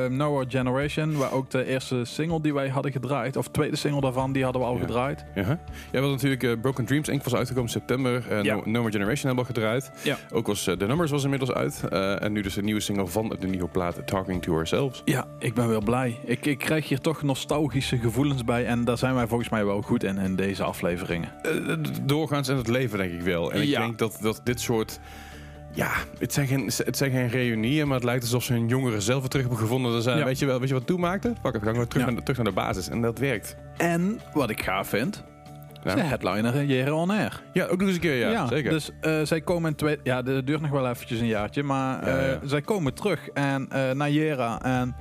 No 0.09 0.31
More 0.31 0.45
Generation, 0.49 1.17
waar 1.17 1.33
ook 1.33 1.51
de 1.51 1.65
eerste 1.65 2.05
single 2.05 2.41
die 2.41 2.55
wij 2.55 2.69
hadden 2.69 2.93
gedraaid, 2.93 3.37
of 3.37 3.49
tweede 3.49 3.77
single 3.77 4.01
daarvan, 4.01 4.33
die 4.33 4.45
hadden 4.45 4.63
we 4.63 4.69
al 4.69 4.75
Ja. 4.75 4.81
gedraaid. 4.81 5.25
Ja, 5.35 5.59
ja 5.93 6.01
we 6.01 6.07
natuurlijk 6.09 6.61
Broken 6.61 6.85
Dreams 6.85 7.09
Inc. 7.09 7.23
was 7.25 7.35
uitgekomen 7.35 7.67
in 7.73 7.73
september. 7.81 8.43
Ja. 8.45 8.55
no, 8.55 8.63
No 8.65 8.81
More 8.81 8.93
Generation 8.93 9.27
hebben 9.27 9.35
we 9.35 9.51
al 9.51 9.55
gedraaid. 9.55 9.91
Ja. 10.05 10.17
Ook 10.33 10.47
was 10.47 10.63
The 10.63 10.87
Numbers 10.87 11.11
was 11.11 11.25
inmiddels 11.25 11.53
uit. 11.53 11.83
En 12.19 12.33
nu 12.33 12.43
dus 12.43 12.57
een 12.57 12.65
nieuwe 12.65 12.81
single 12.81 13.07
van 13.07 13.37
de 13.41 13.47
nieuwe 13.47 13.69
plaat 13.69 14.07
Talking 14.07 14.43
to 14.43 14.55
Ourselves. 14.55 15.03
Ja, 15.05 15.27
ik 15.39 15.55
ben 15.55 15.69
wel 15.69 15.81
blij. 15.83 16.19
Ik, 16.25 16.47
ik 16.47 16.59
krijg 16.59 16.89
hier 16.89 17.01
toch 17.01 17.23
nostalgische 17.23 17.99
gevoelens 17.99 18.45
bij 18.45 18.67
en 18.67 18.85
daar 18.85 18.99
zijn 18.99 19.15
wij 19.15 19.27
volgens 19.27 19.49
mij 19.49 19.65
wel 19.65 19.83
goed 19.89 20.05
in 20.05 20.19
in 20.19 20.37
deze 20.37 20.63
afleveringen. 20.63 21.29
Eh, 21.43 21.51
d- 21.73 22.01
doorgaans 22.09 22.49
in 22.49 22.57
het 22.57 22.69
leven 22.69 22.99
denk 22.99 23.13
ik 23.13 23.21
wel. 23.21 23.53
En 23.53 23.63
ik 23.63 23.69
Ja. 23.69 23.81
denk 23.81 23.99
dat, 23.99 24.19
dat 24.21 24.41
dit 24.45 24.61
soort... 24.61 25.01
Ja, 25.73 25.91
het 26.19 26.33
zijn, 26.33 26.47
geen, 26.47 26.65
het 26.85 26.97
zijn 26.97 27.11
geen 27.11 27.29
reunieën, 27.29 27.87
maar 27.87 27.97
het 27.97 28.05
lijkt 28.05 28.23
alsof 28.23 28.43
ze 28.45 28.53
hun 28.53 28.69
jongeren 28.69 29.03
zelf 29.03 29.21
weer 29.21 29.29
terug 29.29 29.47
hebben 29.47 29.63
gevonden. 29.65 30.03
Zijn, 30.03 30.19
Ja. 30.19 30.25
weet, 30.25 30.39
je 30.39 30.47
wel, 30.47 30.59
weet 30.59 30.69
je 30.69 30.75
wat 30.75 30.83
het 30.83 30.93
toemaakte? 30.93 31.33
Pak 31.43 31.53
het, 31.55 31.63
gaan 31.63 31.79
we 31.79 31.87
terug, 31.87 32.03
Ja. 32.05 32.09
naar, 32.11 32.19
de- 32.19 32.23
terug 32.23 32.37
naar 32.37 32.47
de 32.55 32.61
basis. 32.61 32.89
En 32.89 33.01
dat 33.01 33.19
werkt. 33.19 33.57
En 33.77 34.21
wat 34.33 34.51
ik 34.51 34.63
gaaf 34.63 34.89
vind, 34.89 35.25
Ja. 35.85 35.95
de 35.95 36.01
headliner 36.03 36.65
Jere 36.65 36.95
On 36.95 37.11
Air. 37.11 37.43
Ja, 37.53 37.65
ook 37.67 37.79
nog 37.79 37.87
eens 37.87 37.95
een 37.97 38.01
keer, 38.03 38.17
ja. 38.31 38.47
zeker. 38.47 38.71
Dus 38.71 38.91
eh, 39.01 39.21
zij 39.23 39.41
komen 39.41 39.71
in 39.71 39.77
twee... 39.77 39.99
Ja, 40.03 40.23
dit 40.23 40.47
duurt 40.47 40.61
nog 40.61 40.71
wel 40.71 40.89
eventjes 40.89 41.21
een 41.21 41.27
jaartje, 41.27 41.63
maar 41.63 42.07
Ja, 42.09 42.17
eh, 42.19 42.29
ja. 42.33 42.39
zij 42.45 42.61
komen 42.61 42.95
terug 42.95 43.29
en 43.29 43.67
eh 43.71 43.91
naar 43.91 44.11
Jera. 44.11 44.63
En 44.63 44.97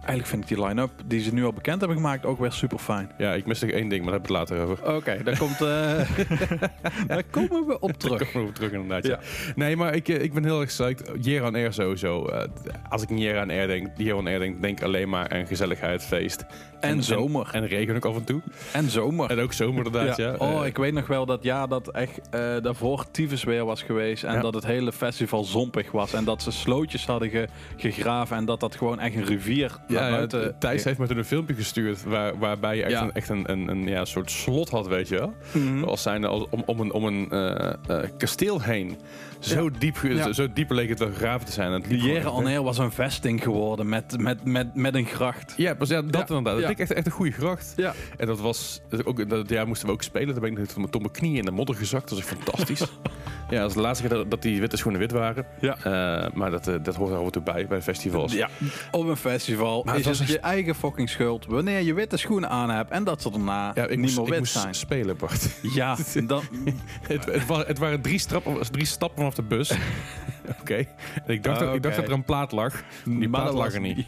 eigenlijk 0.00 0.26
vind 0.26 0.42
ik 0.42 0.56
die 0.56 0.66
line-up 0.66 0.90
die 1.06 1.20
ze 1.20 1.34
nu 1.34 1.44
al 1.44 1.52
bekend 1.52 1.78
hebben 1.80 1.96
gemaakt 1.96 2.26
ook 2.26 2.38
weer 2.38 2.52
super 2.52 2.78
fijn. 2.78 3.10
Ja, 3.18 3.32
ik 3.34 3.46
mis 3.46 3.60
nog 3.60 3.70
één 3.70 3.88
ding, 3.88 4.04
maar 4.04 4.12
daar 4.18 4.20
hebben 4.20 4.46
we 4.48 4.54
het 4.54 4.76
later 4.78 4.92
over. 4.92 4.96
Oké, 4.96 5.22
daar 5.22 5.38
komt... 5.44 5.60
eh, 5.60 7.06
daar 7.16 7.22
komen 7.30 7.66
we 7.66 7.78
op 7.80 7.92
Terug. 7.92 8.16
terug. 8.16 8.32
Komen 8.32 8.42
we 8.42 8.48
op 8.48 8.54
terug 8.54 8.72
inderdaad. 8.72 9.06
Ja. 9.06 9.18
Nee, 9.54 9.76
maar 9.76 9.94
ik, 9.94 10.08
eh, 10.08 10.22
ik 10.22 10.32
ben 10.32 10.44
heel 10.44 10.60
erg 10.60 10.68
psyched. 10.68 11.10
Jera 11.20 11.46
on 11.46 11.54
Air 11.54 11.72
sowieso. 11.72 12.26
Eh, 12.26 12.48
als 12.88 13.02
ik 13.02 13.36
aan 13.36 13.50
Air 13.50 13.66
denk, 13.66 13.88
Jera 13.96 14.16
on 14.16 14.26
Air 14.26 14.38
denk, 14.38 14.62
denk 14.62 14.78
ik 14.78 14.84
alleen 14.84 15.08
maar 15.08 15.28
aan 15.28 15.46
gezelligheid, 15.46 16.02
feest. 16.04 16.44
En 16.80 17.02
zomer. 17.02 17.48
En, 17.52 17.66
regen 17.66 17.96
ook 17.96 18.04
af 18.04 18.16
en 18.16 18.24
toe. 18.24 18.40
En 18.72 18.90
zomer. 18.90 19.30
En 19.30 19.38
ook 19.40 19.52
zomer 19.52 19.84
inderdaad, 19.86 20.16
ja. 20.16 20.34
Oh, 20.38 20.60
Eh, 20.60 20.66
ik 20.66 20.76
weet 20.76 20.92
nog 20.92 21.06
wel 21.06 21.26
dat 21.26 21.42
ja, 21.42 21.66
dat 21.66 21.88
echt 21.90 22.20
eh, 22.30 22.40
daarvoor 22.62 23.04
tyfus 23.10 23.44
weer 23.44 23.64
was 23.64 23.82
geweest. 23.82 24.24
En 24.24 24.34
Ja. 24.34 24.40
dat 24.40 24.54
het 24.54 24.66
hele 24.66 24.92
festival 24.92 25.44
zompig 25.44 25.90
was. 25.90 26.12
En 26.12 26.24
dat 26.24 26.42
ze 26.42 26.50
slootjes 26.50 27.06
hadden 27.06 27.30
ge- 27.30 27.48
gegraven. 27.76 28.36
En 28.36 28.44
dat 28.44 28.60
dat 28.60 28.74
gewoon 28.76 28.98
echt 29.00 29.14
een 29.14 29.24
rivier 29.24 29.70
Ja, 29.88 29.94
naar 30.00 30.10
ja, 30.10 30.16
buiten... 30.16 30.58
Thijs 30.58 30.84
heeft 30.84 30.98
me 30.98 31.06
toen 31.06 31.18
een 31.18 31.24
filmpje 31.24 31.54
gestuurd 31.54 32.04
waar, 32.04 32.38
waarbij 32.38 32.76
je 32.76 32.82
echt, 32.82 33.00
een, 33.02 33.12
echt 33.12 33.28
een, 33.28 33.50
een, 33.50 33.68
een 33.68 33.86
ja, 33.86 34.04
soort 34.04 34.30
slot 34.30 34.68
had, 34.70 34.86
weet 34.86 35.08
je 35.08 35.16
wel. 35.18 35.34
Mhm. 35.52 35.84
Als 35.84 36.02
zijnde 36.02 36.26
als, 36.26 36.46
om, 36.50 36.62
om 36.66 36.80
een, 36.80 36.92
om 36.92 37.04
een 37.04 37.30
eh, 37.30 37.98
kasteel 38.16 38.62
heen. 38.62 38.96
Zo, 39.40 39.70
diep, 39.78 39.96
zo, 40.22 40.32
zo 40.32 40.46
diep 40.52 40.70
leek 40.70 40.88
het 40.88 40.98
wel 40.98 41.08
gegraven 41.08 41.46
te 41.46 41.52
zijn. 41.52 41.82
En 41.82 42.28
On 42.30 42.46
Air 42.46 42.62
was 42.62 42.78
een 42.78 42.90
vesting 42.92 43.42
geworden 43.42 43.88
met, 43.88 44.18
met, 44.20 44.44
met, 44.44 44.74
met 44.74 44.94
een 44.94 45.04
gracht. 45.06 45.54
Ja, 45.56 45.74
pas, 45.74 45.88
ja, 45.88 46.02
dat 46.02 46.30
inderdaad. 46.30 46.69
Dat 46.70 46.78
Ja. 46.78 46.84
leek 46.84 46.88
echt, 46.88 46.92
echt 46.92 47.06
een 47.06 47.12
goede 47.12 47.32
gracht. 47.32 47.72
Ja. 47.76 47.94
En 48.16 48.26
dat 48.26 48.40
was 48.40 48.80
ook 49.04 49.28
dat 49.28 49.48
jaar 49.48 49.66
moesten 49.66 49.86
we 49.86 49.92
ook 49.92 50.02
spelen. 50.02 50.34
Toen 50.34 50.42
ben 50.54 50.58
ik 50.62 50.68
tot 50.68 51.00
mijn 51.00 51.10
knieën 51.12 51.36
in 51.36 51.44
de 51.44 51.50
modder 51.50 51.74
gezakt. 51.76 52.08
Dat 52.08 52.18
was 52.18 52.28
echt 52.28 52.36
fantastisch. 52.42 52.80
ja, 53.50 53.56
dat 53.56 53.62
was 53.62 53.72
de 53.74 53.80
laatste 53.80 54.06
keer 54.06 54.16
dat, 54.16 54.30
dat 54.30 54.42
die 54.42 54.60
witte 54.60 54.76
schoenen 54.76 55.00
wit 55.00 55.10
waren. 55.12 55.46
Ja. 55.60 55.76
Eh, 55.76 56.32
maar 56.32 56.50
dat, 56.50 56.68
eh, 56.68 56.74
dat 56.82 56.94
hoort 56.96 57.12
er 57.12 57.22
en 57.24 57.30
toe 57.30 57.42
bij 57.42 57.66
bij 57.66 57.82
festivals. 57.82 58.32
Ja, 58.32 58.48
op 58.90 59.06
een 59.06 59.16
festival 59.16 59.82
Maar 59.84 59.98
is 59.98 60.18
het 60.18 60.28
je 60.28 60.38
eigen 60.40 60.74
fucking 60.74 61.08
schuld 61.10 61.46
wanneer 61.46 61.80
je 61.80 61.94
witte 61.94 62.16
schoenen 62.16 62.48
aan 62.50 62.70
hebt 62.70 62.90
en 62.90 63.04
dat 63.04 63.22
ze 63.22 63.30
daarna 63.30 63.70
Ja, 63.74 63.82
ik 63.84 63.90
niet 63.90 63.98
moest, 63.98 64.14
meer 64.16 64.24
ik 64.24 64.30
wit 64.30 64.38
moest 64.38 64.52
zijn. 64.52 64.74
spelen, 64.74 65.16
Bart. 65.16 65.48
Ja, 65.62 65.96
dan, 66.26 66.42
het, 67.08 67.24
het, 67.24 67.46
wa- 67.46 67.64
het 67.66 67.78
waren 67.78 68.00
drie, 68.00 68.18
stappen, 68.18 68.70
drie 68.72 68.86
stappen 68.86 69.16
vanaf 69.18 69.34
de 69.34 69.42
bus. 69.42 69.72
Oké. 70.60 70.86
Ik 71.26 71.42
dacht, 71.42 71.60
dat, 71.60 71.74
ik 71.74 71.82
dacht 71.82 71.96
dat 71.96 72.04
er 72.04 72.12
een 72.12 72.24
plaat 72.24 72.52
lag. 72.52 72.82
Die 73.04 73.28
Maar 73.28 73.40
plaat 73.42 73.54
lag 73.54 73.74
er 73.74 73.80
niet. 73.80 74.06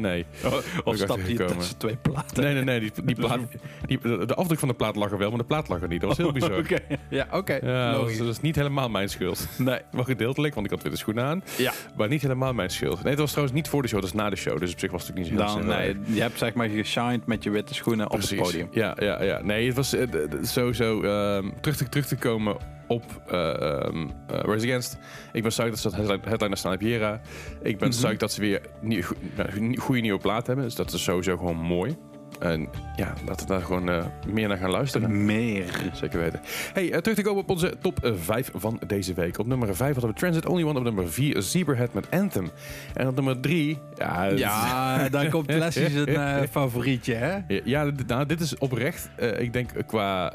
Nee. 0.00 0.26
of 0.44 0.52
erachter 0.52 0.96
stap 0.96 1.18
je 1.18 1.24
gekomen. 1.24 1.56
tussen 1.56 1.76
twee 1.76 1.96
platen. 1.96 2.42
Nee, 2.42 2.54
nee, 2.54 2.64
nee. 2.64 2.80
Die, 2.80 2.92
die 3.04 3.14
plaat, 3.26 3.38
die, 3.86 3.98
de 4.26 4.34
afdruk 4.34 4.58
van 4.58 4.68
de 4.68 4.74
plaat 4.74 4.96
lag 4.96 5.10
er 5.10 5.18
wel, 5.18 5.28
maar 5.28 5.38
de 5.38 5.44
plaat 5.44 5.68
lag 5.68 5.82
er 5.82 5.88
niet. 5.88 6.00
Dat 6.00 6.08
was 6.08 6.18
heel 6.18 6.32
bizar. 6.32 6.58
Oké, 6.58 6.78
ja, 7.10 7.26
oké. 7.32 7.58
Ja, 7.62 7.92
dat, 7.92 8.16
dat 8.18 8.28
is 8.28 8.40
niet 8.40 8.56
helemaal 8.56 8.88
mijn 8.88 9.08
schuld. 9.08 9.46
Nee. 9.58 9.78
Wel 9.92 10.04
gedeeltelijk, 10.04 10.54
want 10.54 10.66
ik 10.66 10.72
had 10.72 10.82
witte 10.82 10.98
schoenen 10.98 11.24
aan. 11.24 11.42
Ja. 11.56 11.72
Maar 11.96 12.08
niet 12.08 12.22
helemaal 12.22 12.52
mijn 12.52 12.70
schuld. 12.70 13.02
Nee, 13.02 13.10
het 13.10 13.20
was 13.20 13.30
trouwens 13.30 13.56
niet 13.56 13.68
voor 13.68 13.82
de 13.82 13.88
show, 13.88 14.00
dat 14.00 14.08
is 14.08 14.16
na 14.16 14.30
de 14.30 14.36
show. 14.36 14.58
Dus 14.58 14.72
op 14.72 14.78
zich 14.78 14.90
was 14.90 15.06
het 15.06 15.16
natuurlijk 15.16 15.42
niet 15.42 15.50
zo 15.50 15.58
heel 15.58 15.76
nee, 15.76 16.14
je 16.14 16.20
hebt 16.20 16.38
zeg 16.38 16.54
maar 16.54 16.68
geshined 16.68 17.26
met 17.26 17.42
je 17.42 17.50
witte 17.50 17.74
schoenen 17.74 18.10
op 18.10 18.20
het 18.20 18.36
podium. 18.36 18.68
Ja, 18.70 18.96
ja, 19.00 19.22
ja. 19.22 19.42
Nee, 19.42 19.66
het 19.66 19.76
was 19.76 19.94
eh, 19.94 20.06
sowieso 20.42 21.02
ehm, 21.02 21.48
terug, 21.60 21.76
te, 21.76 21.88
terug 21.88 22.06
te 22.06 22.16
komen 22.16 22.56
op 22.90 23.04
eh, 23.26 23.88
Rise 24.26 24.66
Against. 24.66 24.98
Ik 25.32 25.42
ben 25.42 25.50
psyched 25.50 25.70
dat 25.70 25.78
ze 25.78 25.88
dat 25.90 25.98
headline- 25.98 26.28
headliner 26.28 26.56
staan 26.56 26.72
op 26.74 26.80
Jera. 26.80 27.20
Ik 27.62 27.78
ben 27.78 27.88
psyched 27.88 28.20
dat 28.20 28.32
ze 28.32 28.40
weer 28.40 28.60
nie- 28.80 29.02
go- 29.02 29.14
nou, 29.36 29.76
goede 29.76 30.00
nieuwe 30.00 30.18
plaat 30.20 30.46
hebben. 30.46 30.64
Dus 30.64 30.74
dat 30.74 30.92
is 30.92 31.02
sowieso 31.02 31.36
gewoon 31.36 31.56
mooi. 31.56 31.96
En 32.38 32.68
ja, 32.96 33.14
laten 33.26 33.46
we 33.46 33.52
daar 33.52 33.62
gewoon 33.62 33.88
eh, 33.90 34.04
meer 34.32 34.48
naar 34.48 34.56
gaan 34.56 34.70
luisteren. 34.70 35.24
Meer. 35.24 35.90
Zeker 35.92 36.20
weten. 36.20 36.40
Hey, 36.72 36.92
eh, 36.92 36.98
terug 36.98 37.16
te 37.18 37.22
komen 37.22 37.42
op 37.42 37.50
onze 37.50 37.74
top 37.80 37.98
5 38.14 38.50
van 38.54 38.80
deze 38.86 39.14
week. 39.14 39.38
Op 39.38 39.46
nummer 39.46 39.76
5 39.76 39.92
hadden 39.92 40.10
we 40.10 40.16
Transit 40.16 40.46
Only 40.46 40.62
One. 40.64 40.78
Op 40.78 40.84
nummer 40.84 41.08
4 41.12 41.42
Zebrahead 41.42 41.92
met 41.94 42.10
Anthem. 42.10 42.48
En 42.94 43.08
op 43.08 43.14
nummer 43.14 43.40
3... 43.40 43.78
Ja, 43.96 44.24
Ja, 44.24 45.08
daar 45.08 45.28
komt 45.28 45.50
Leslie 45.52 45.90
zijn 45.90 46.06
eh, 46.06 46.42
favorietje, 46.50 47.14
hè? 47.14 47.32
Ja, 47.48 47.60
ja, 47.64 47.90
nou, 48.06 48.26
dit 48.26 48.40
is 48.40 48.58
oprecht. 48.58 49.10
ik 49.38 49.52
denk 49.52 49.70
qua 49.86 50.32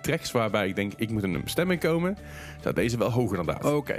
tracks 0.00 0.32
waarbij 0.32 0.68
ik 0.68 0.76
denk 0.76 0.92
ik 0.96 1.10
moet 1.10 1.22
in 1.22 1.34
een 1.34 1.42
stemming 1.44 1.80
komen, 1.80 2.16
staat 2.60 2.74
deze 2.74 2.98
wel 2.98 3.10
hoog 3.10 3.30
inderdaad. 3.30 3.64
Oké. 3.64 3.96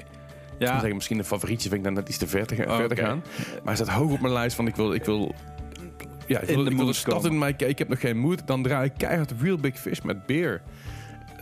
Ja, 0.58 0.94
misschien 0.94 1.18
een 1.18 1.26
favorietje 1.26 1.70
vind 1.70 1.80
ik 1.80 1.84
dan 1.84 1.94
net 1.94 2.10
iets 2.10 2.18
te 2.18 2.28
ver 2.28 2.46
te, 2.46 2.56
gaan. 2.56 3.24
Maar 3.54 3.62
hij 3.64 3.76
staat 3.76 3.90
hoog 3.90 4.12
op 4.12 4.20
mijn 4.20 4.34
lijst 4.34 4.56
van 4.56 4.68
ik 4.68 4.76
wil, 4.76 4.94
ik 4.94 5.06
wil, 5.06 5.36
ja, 6.28 6.40
ik 6.40 6.48
wil, 6.48 6.56
de 6.56 6.62
ik 6.62 6.68
wil 6.68 6.78
de 6.78 6.84
mood 6.84 6.96
stad 6.96 7.26
in 7.26 7.38
mij. 7.38 7.54
Ik 7.58 7.78
heb 7.78 7.88
nog 7.88 8.00
geen 8.00 8.18
moed. 8.18 8.48
Dan 8.48 8.64
draai 8.64 8.86
ik 8.86 8.94
keihard 8.98 9.34
Real 9.42 9.58
Big 9.58 9.80
Fish 9.80 10.02
met 10.02 10.26
Beer. 10.26 10.62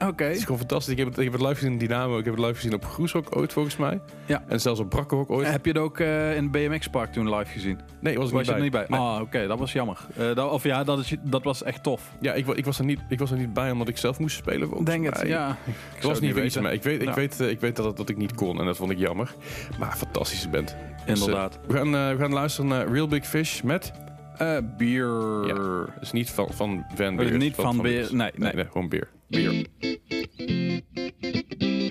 Oké. 0.07 0.23
Het 0.23 0.35
is 0.35 0.41
gewoon 0.43 0.57
fantastisch. 0.57 0.91
Ik 0.93 0.97
heb 0.99 1.07
het, 1.07 1.17
ik 1.17 1.23
heb 1.23 1.33
het 1.33 1.41
live 1.41 1.55
gezien 1.55 1.71
in 1.71 1.77
Dynamo. 1.77 2.17
Ik 2.17 2.25
heb 2.25 2.33
het 2.35 2.43
live 2.43 2.55
gezien 2.55 2.73
op 2.73 2.85
Groeshoek 2.85 3.35
ooit 3.37 3.53
volgens 3.53 3.77
mij. 3.77 3.99
Ja. 4.25 4.43
En 4.47 4.61
zelfs 4.61 4.79
op 4.79 4.89
Brakkenhoek 4.89 5.29
ooit. 5.29 5.47
Heb 5.51 5.65
je 5.65 5.71
het 5.71 5.79
ook 5.81 5.99
eh, 5.99 6.35
in 6.35 6.43
het 6.43 6.51
BMX 6.51 6.87
Park 6.87 7.11
toen 7.13 7.35
live 7.35 7.51
gezien? 7.51 7.79
Nee, 7.99 8.17
was 8.17 8.27
ik 8.27 8.33
Was 8.33 8.45
je 8.47 8.53
er 8.53 8.61
niet 8.61 8.71
bij? 8.71 8.85
Nee. 8.87 8.99
Ah, 8.99 9.21
oké, 9.21 9.47
dat 9.47 9.59
was 9.59 9.71
jammer. 9.73 9.97
Eh, 10.17 10.35
dat, 10.35 10.51
of 10.51 10.63
ja, 10.63 10.83
dat, 10.83 10.99
is, 10.99 11.15
dat 11.21 11.43
was 11.43 11.63
echt 11.63 11.83
tof. 11.83 12.11
Ja, 12.21 12.33
ik, 12.33 12.47
ik, 12.47 12.65
was 12.65 12.79
er 12.79 12.85
niet, 12.85 12.99
ik 13.09 13.19
was 13.19 13.31
er 13.31 13.37
niet 13.37 13.53
bij 13.53 13.71
omdat 13.71 13.87
ik 13.87 13.97
zelf 13.97 14.19
moest 14.19 14.35
spelen. 14.37 14.83
Denk 14.85 15.05
het, 15.05 15.27
ja. 15.27 15.57
Het 15.95 16.03
was 16.03 16.19
niet 16.19 16.53
van 16.53 16.63
mij. 16.63 16.73
Ik 16.73 16.83
weet, 16.83 17.01
ik 17.01 17.07
Ja. 17.07 17.13
weet, 17.13 17.39
eh, 17.39 17.49
ik 17.49 17.59
weet 17.59 17.75
dat, 17.75 17.85
het- 17.85 17.97
dat 17.97 18.09
ik 18.09 18.17
niet 18.17 18.35
kon 18.35 18.59
en 18.59 18.65
dat 18.65 18.77
vond 18.77 18.91
ik 18.91 18.97
jammer. 18.97 19.33
Maar 19.79 19.91
fantastische 19.97 20.49
band. 20.49 20.75
Dus, 21.05 21.19
Inderdaad. 21.19 21.59
we, 21.67 21.73
gaan, 21.73 21.91
we 21.91 22.15
gaan 22.19 22.33
luisteren 22.33 22.69
naar 22.69 22.87
Real 22.91 23.07
Big 23.07 23.25
Fish 23.27 23.61
met... 23.61 23.91
Eh 24.39 24.57
bier. 24.77 25.45
Ja. 25.47 25.85
Dus 25.99 26.11
niet 26.11 26.29
van, 26.29 26.47
van 26.53 26.85
Van 26.95 27.15
Beers. 27.15 27.37
niet 27.37 27.55
van 27.55 27.77
Beer, 27.81 27.83
Beers. 27.83 28.11
nee, 28.11 28.31
nee. 28.35 28.53
nee, 28.53 28.65
gewoon 28.65 28.89
beer. 28.89 29.07
Beer. 29.27 29.65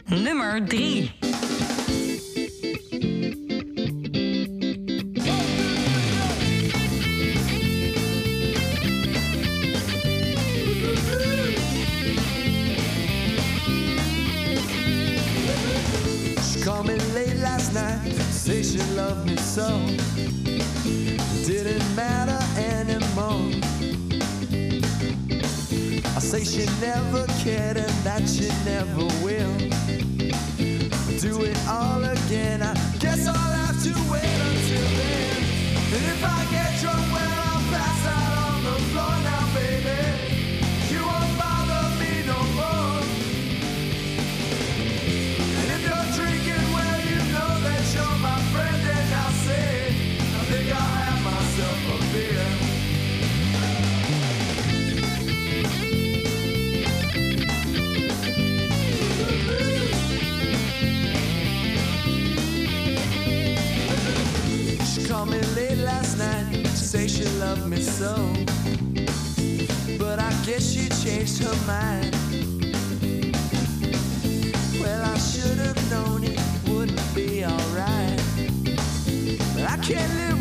Nummer 0.07 0.65
3. 0.65 1.11
She 16.43 16.61
called 16.65 16.87
me 16.87 16.97
late 17.15 17.37
last 17.41 17.75
night, 17.75 18.13
say 18.31 18.63
she 18.63 18.79
loved 18.95 19.27
me 19.27 19.37
so. 19.37 19.69
Didn't 21.47 21.95
matter 21.97 22.38
say 26.29 26.45
she 26.45 26.67
never 26.79 27.25
cared 27.43 27.79
and 27.79 27.89
that 28.05 28.29
she 28.29 28.49
never 28.67 29.07
will. 29.25 29.57
Do 31.19 31.43
it 31.43 31.59
all 31.67 32.05
again. 32.05 32.61
I 32.61 32.75
guess 32.99 33.27
I'll 33.27 33.35
have 33.35 33.83
to 33.85 33.95
wait 34.13 34.39
until 34.51 34.89
then. 34.99 35.37
And 35.95 36.05
if 36.13 36.23
I 36.23 36.45
get 36.51 36.81
drunk, 36.83 37.01
well, 37.15 37.33
I'll 37.33 37.65
pass 37.73 38.07
out 38.07 38.28
Love 67.49 67.67
me 67.71 67.81
so. 67.81 68.15
But 69.99 70.19
I 70.19 70.31
guess 70.45 70.71
she 70.71 70.87
changed 71.03 71.43
her 71.43 71.57
mind. 71.67 72.15
Well, 74.79 75.03
I 75.03 75.17
should 75.17 75.57
have 75.57 75.91
known 75.91 76.25
it 76.25 76.39
wouldn't 76.69 77.15
be 77.15 77.47
alright. 77.47 78.21
But 79.55 79.65
I 79.65 79.79
can't 79.83 80.13
live. 80.15 80.38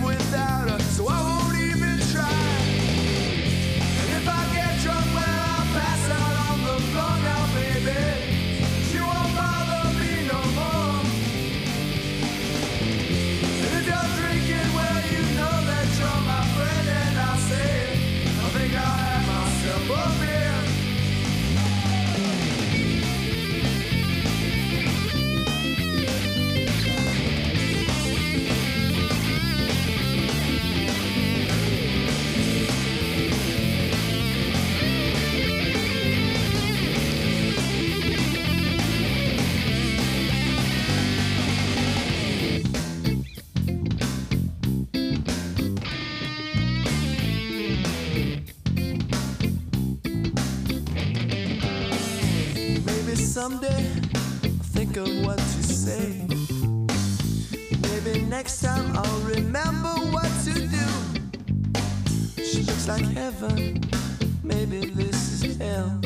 someday 53.50 53.90
I'll 54.44 54.50
think 54.76 54.98
of 54.98 55.08
what 55.26 55.38
to 55.38 55.64
say. 55.64 56.28
Maybe 57.82 58.26
next 58.26 58.60
time 58.62 58.92
I'll 58.94 59.22
remember 59.22 59.94
what 60.12 60.30
to 60.48 60.54
do. 60.54 62.44
She 62.44 62.64
looks 62.64 62.90
like 62.90 63.06
heaven, 63.06 63.80
maybe 64.44 64.88
this 64.88 65.44
is 65.44 65.58
hell. 65.58 65.97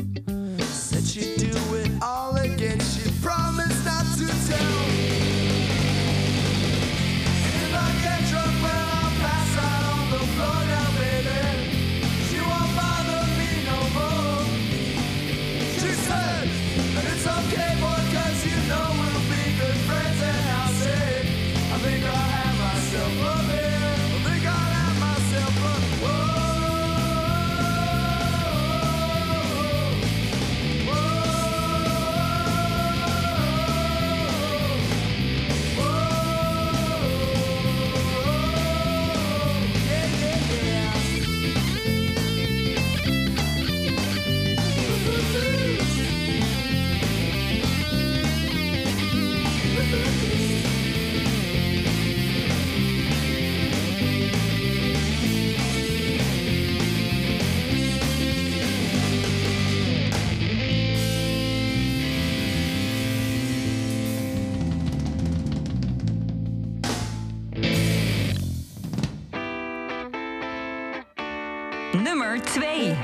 nummer 72.31 72.45
2. 72.45 73.00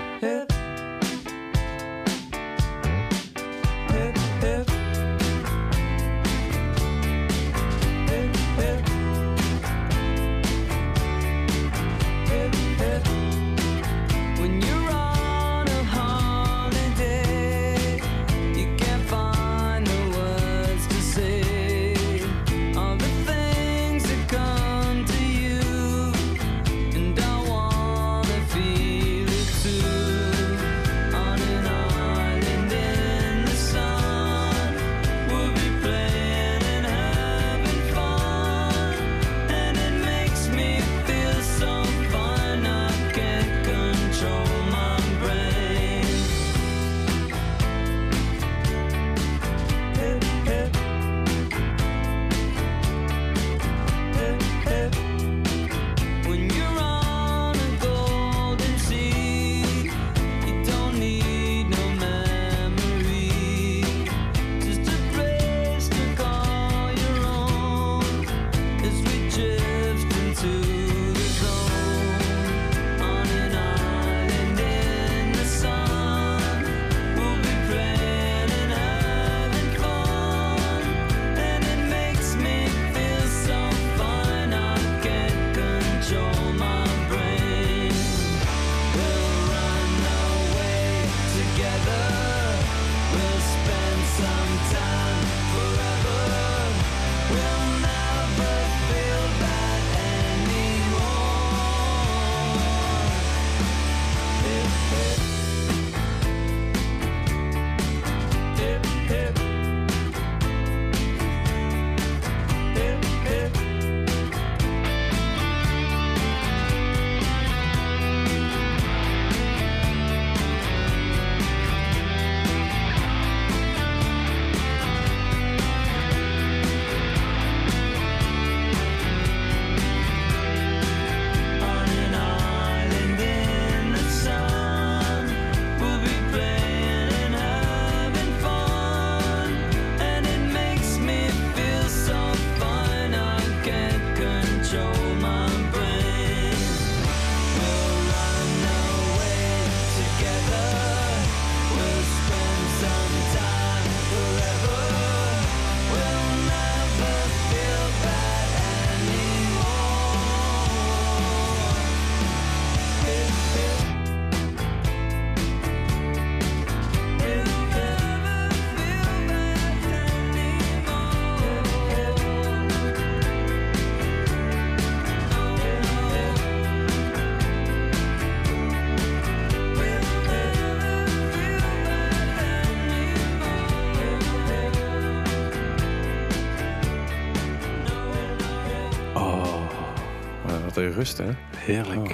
Rust, 190.98 191.18
hè? 191.18 191.26
Heerlijk. 191.58 192.00
Oh. 192.00 192.10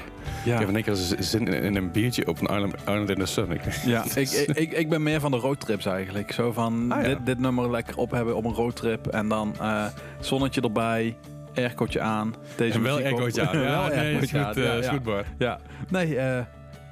Ja. 0.46 0.54
Ik 0.54 0.60
heb 0.60 0.68
in 0.68 0.76
één 0.76 0.84
keer 0.84 0.96
zin 1.20 1.48
in, 1.48 1.76
een 1.76 1.92
biertje 1.92 2.28
op 2.28 2.40
een 2.42 2.56
Island, 2.56 2.76
Island 2.80 3.10
in 3.10 3.16
the 3.20 3.26
Sun. 3.26 3.52
Ik, 3.52 3.62
Ja, 3.86 4.04
ik, 4.16 4.30
ik, 4.32 4.72
ik, 4.72 4.90
ben 4.90 5.04
meer 5.04 5.20
van 5.20 5.32
de 5.32 5.38
roadtrips 5.38 5.86
eigenlijk. 5.86 6.32
Zo 6.32 6.52
van 6.52 6.92
Ah, 6.92 7.02
ja. 7.02 7.08
dit, 7.08 7.26
dit 7.26 7.40
nummer 7.40 7.72
lekker 7.72 7.98
op 7.98 8.12
hebben 8.12 8.36
op 8.36 8.46
een 8.46 8.54
roadtrip. 8.54 9.08
En 9.08 9.28
dan 9.28 9.54
eh, 9.60 9.86
zonnetje 10.20 10.62
erbij, 10.62 11.18
aircootje 11.56 12.02
aan. 12.02 12.36
Deze 12.56 12.74
en 12.78 12.82
wel 12.84 13.00
echootje 13.00 13.42
aan. 13.48 13.58
Ja, 13.60 13.64
Wel 13.64 13.88
nee, 13.88 13.90
is 13.92 13.96
aircootje 14.34 14.44
goed, 14.46 14.58
eh, 14.58 14.64
ja, 14.64 14.74
is 14.74 14.86
ja. 14.86 14.92
goed, 14.92 15.04
Bart. 15.04 15.28
Ja. 15.38 15.60
Nee, 15.90 16.18
eh 16.18 16.40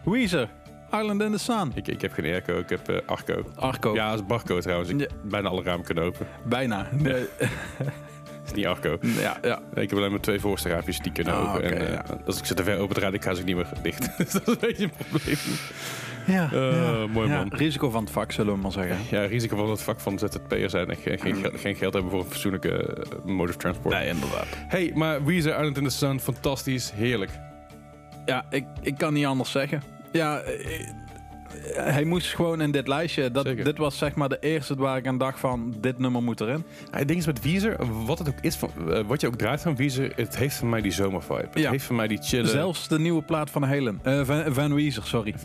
Weezer, 0.06 0.50
Island 0.92 1.22
in 1.22 1.32
the 1.32 1.38
Sun. 1.38 1.72
Ik, 1.76 1.88
ik 1.88 2.02
heb 2.02 2.14
geen 2.14 2.26
airco, 2.26 2.58
ik 2.60 2.70
heb 2.70 2.90
eh, 2.90 2.96
Arco. 3.06 3.44
Arco. 3.56 3.94
Ja, 3.94 4.10
dat 4.10 4.20
is 4.20 4.26
Barco 4.26 4.60
trouwens. 4.60 4.90
Ik 4.90 5.00
Ja. 5.00 5.08
bijna 5.24 5.50
alle 5.50 5.64
ramen 5.64 5.86
kunnen 5.86 6.04
open. 6.04 6.28
Bijna. 6.46 6.88
Nee, 6.98 7.26
is 8.56 8.58
niet 8.58 8.66
Arco. 8.66 8.98
ja, 9.02 9.38
ja. 9.42 9.60
Ik 9.74 9.90
heb 9.90 9.98
alleen 9.98 10.12
maar 10.12 10.20
twee 10.20 10.40
voorste 10.40 10.70
raampjes 10.70 11.00
die 11.00 11.12
kunnen 11.12 11.34
Ah, 11.34 11.56
open. 11.56 11.64
en 11.64 11.88
eh, 11.88 11.94
ja. 11.94 12.04
als 12.26 12.38
ik 12.40 12.46
ze 12.46 12.54
te 12.54 12.64
ver 12.64 12.78
open 12.78 12.96
draai, 12.96 13.12
dan 13.12 13.22
gaan 13.22 13.36
ze 13.36 13.44
niet 13.44 13.56
meer 13.56 13.68
dicht. 13.82 14.18
Dus 14.18 14.32
dat 14.34 14.42
is 14.48 14.54
een 14.54 14.58
beetje 14.60 14.84
een 14.84 14.92
probleem. 15.10 15.36
Ja, 16.28 16.50
Eh, 16.52 17.06
mooi 17.14 17.30
ja. 17.30 17.36
man. 17.38 17.54
Risico 17.56 17.90
van 17.90 18.04
het 18.04 18.12
vak, 18.14 18.32
zullen 18.32 18.54
we 18.54 18.60
maar 18.60 18.72
zeggen. 18.72 18.98
Ja, 19.10 19.26
risico 19.26 19.56
van 19.56 19.70
het 19.70 19.82
vak 19.82 20.00
van 20.00 20.20
ZZP'er 20.20 20.70
zijn 20.70 20.90
en 20.90 20.96
geen, 20.96 21.20
geen, 21.20 21.36
geld, 21.36 21.60
geen 21.60 21.76
geld 21.76 21.94
hebben 21.94 22.12
voor 22.12 22.20
een 22.20 22.26
fatsoenlijke 22.32 22.72
eh, 22.72 23.26
mode 23.26 23.50
of 23.52 23.58
transport. 23.58 23.96
Nee, 23.96 24.08
inderdaad. 24.08 24.48
Hey, 24.68 24.92
maar 24.96 25.26
Weezer 25.26 25.52
Island 25.58 25.78
in 25.78 25.84
the 25.84 25.90
Sun, 25.90 26.20
fantastisch, 26.20 26.92
heerlijk. 26.96 27.32
Ja, 28.26 28.46
ik, 28.50 28.66
ik 28.82 28.98
kan 28.98 29.14
niet 29.14 29.26
anders 29.26 29.52
zeggen. 29.52 29.82
Ja, 30.12 30.42
hij 31.74 32.04
moest 32.04 32.34
gewoon 32.36 32.62
in 32.62 32.72
dit 32.72 32.88
lijstje. 32.88 33.32
Dat, 33.32 33.46
Zeker. 33.46 33.64
dit 33.64 33.78
was 33.78 33.98
zeg 33.98 34.16
maar 34.16 34.30
de 34.30 34.38
eerste 34.40 34.76
waar 34.76 34.98
ik 34.98 35.08
aan 35.08 35.18
dacht 35.18 35.40
van, 35.40 35.74
dit 35.82 35.98
nummer 36.00 36.24
moet 36.24 36.42
erin. 36.42 36.64
Ja, 36.92 36.98
Het 36.98 37.08
ding 37.08 37.20
is 37.20 37.26
met 37.26 37.42
Weezer, 37.42 37.76
wat 38.06 38.20
het 38.20 38.28
ook 38.28 38.40
is, 38.42 38.56
van, 38.56 38.70
eh, 38.90 39.00
wat 39.08 39.22
je 39.22 39.28
ook 39.28 39.36
draait 39.36 39.62
van 39.62 39.76
Weezer, 39.76 40.12
het 40.16 40.38
heeft 40.38 40.56
van 40.56 40.70
mij 40.70 40.82
die 40.82 40.92
zomervibe. 40.92 41.48
Het 41.52 41.60
Ja. 41.60 41.72
heeft 41.72 41.86
van 41.86 41.96
mij 41.96 42.08
die 42.08 42.22
chille... 42.22 42.48
Zelfs 42.48 42.88
de 42.88 43.00
nieuwe 43.00 43.22
plaat 43.22 43.50
van 43.50 43.64
Helen. 43.64 44.00
Eh, 44.04 44.22
van, 44.24 44.54
van 44.54 44.74
Weezer, 44.74 45.04
sorry. 45.06 45.34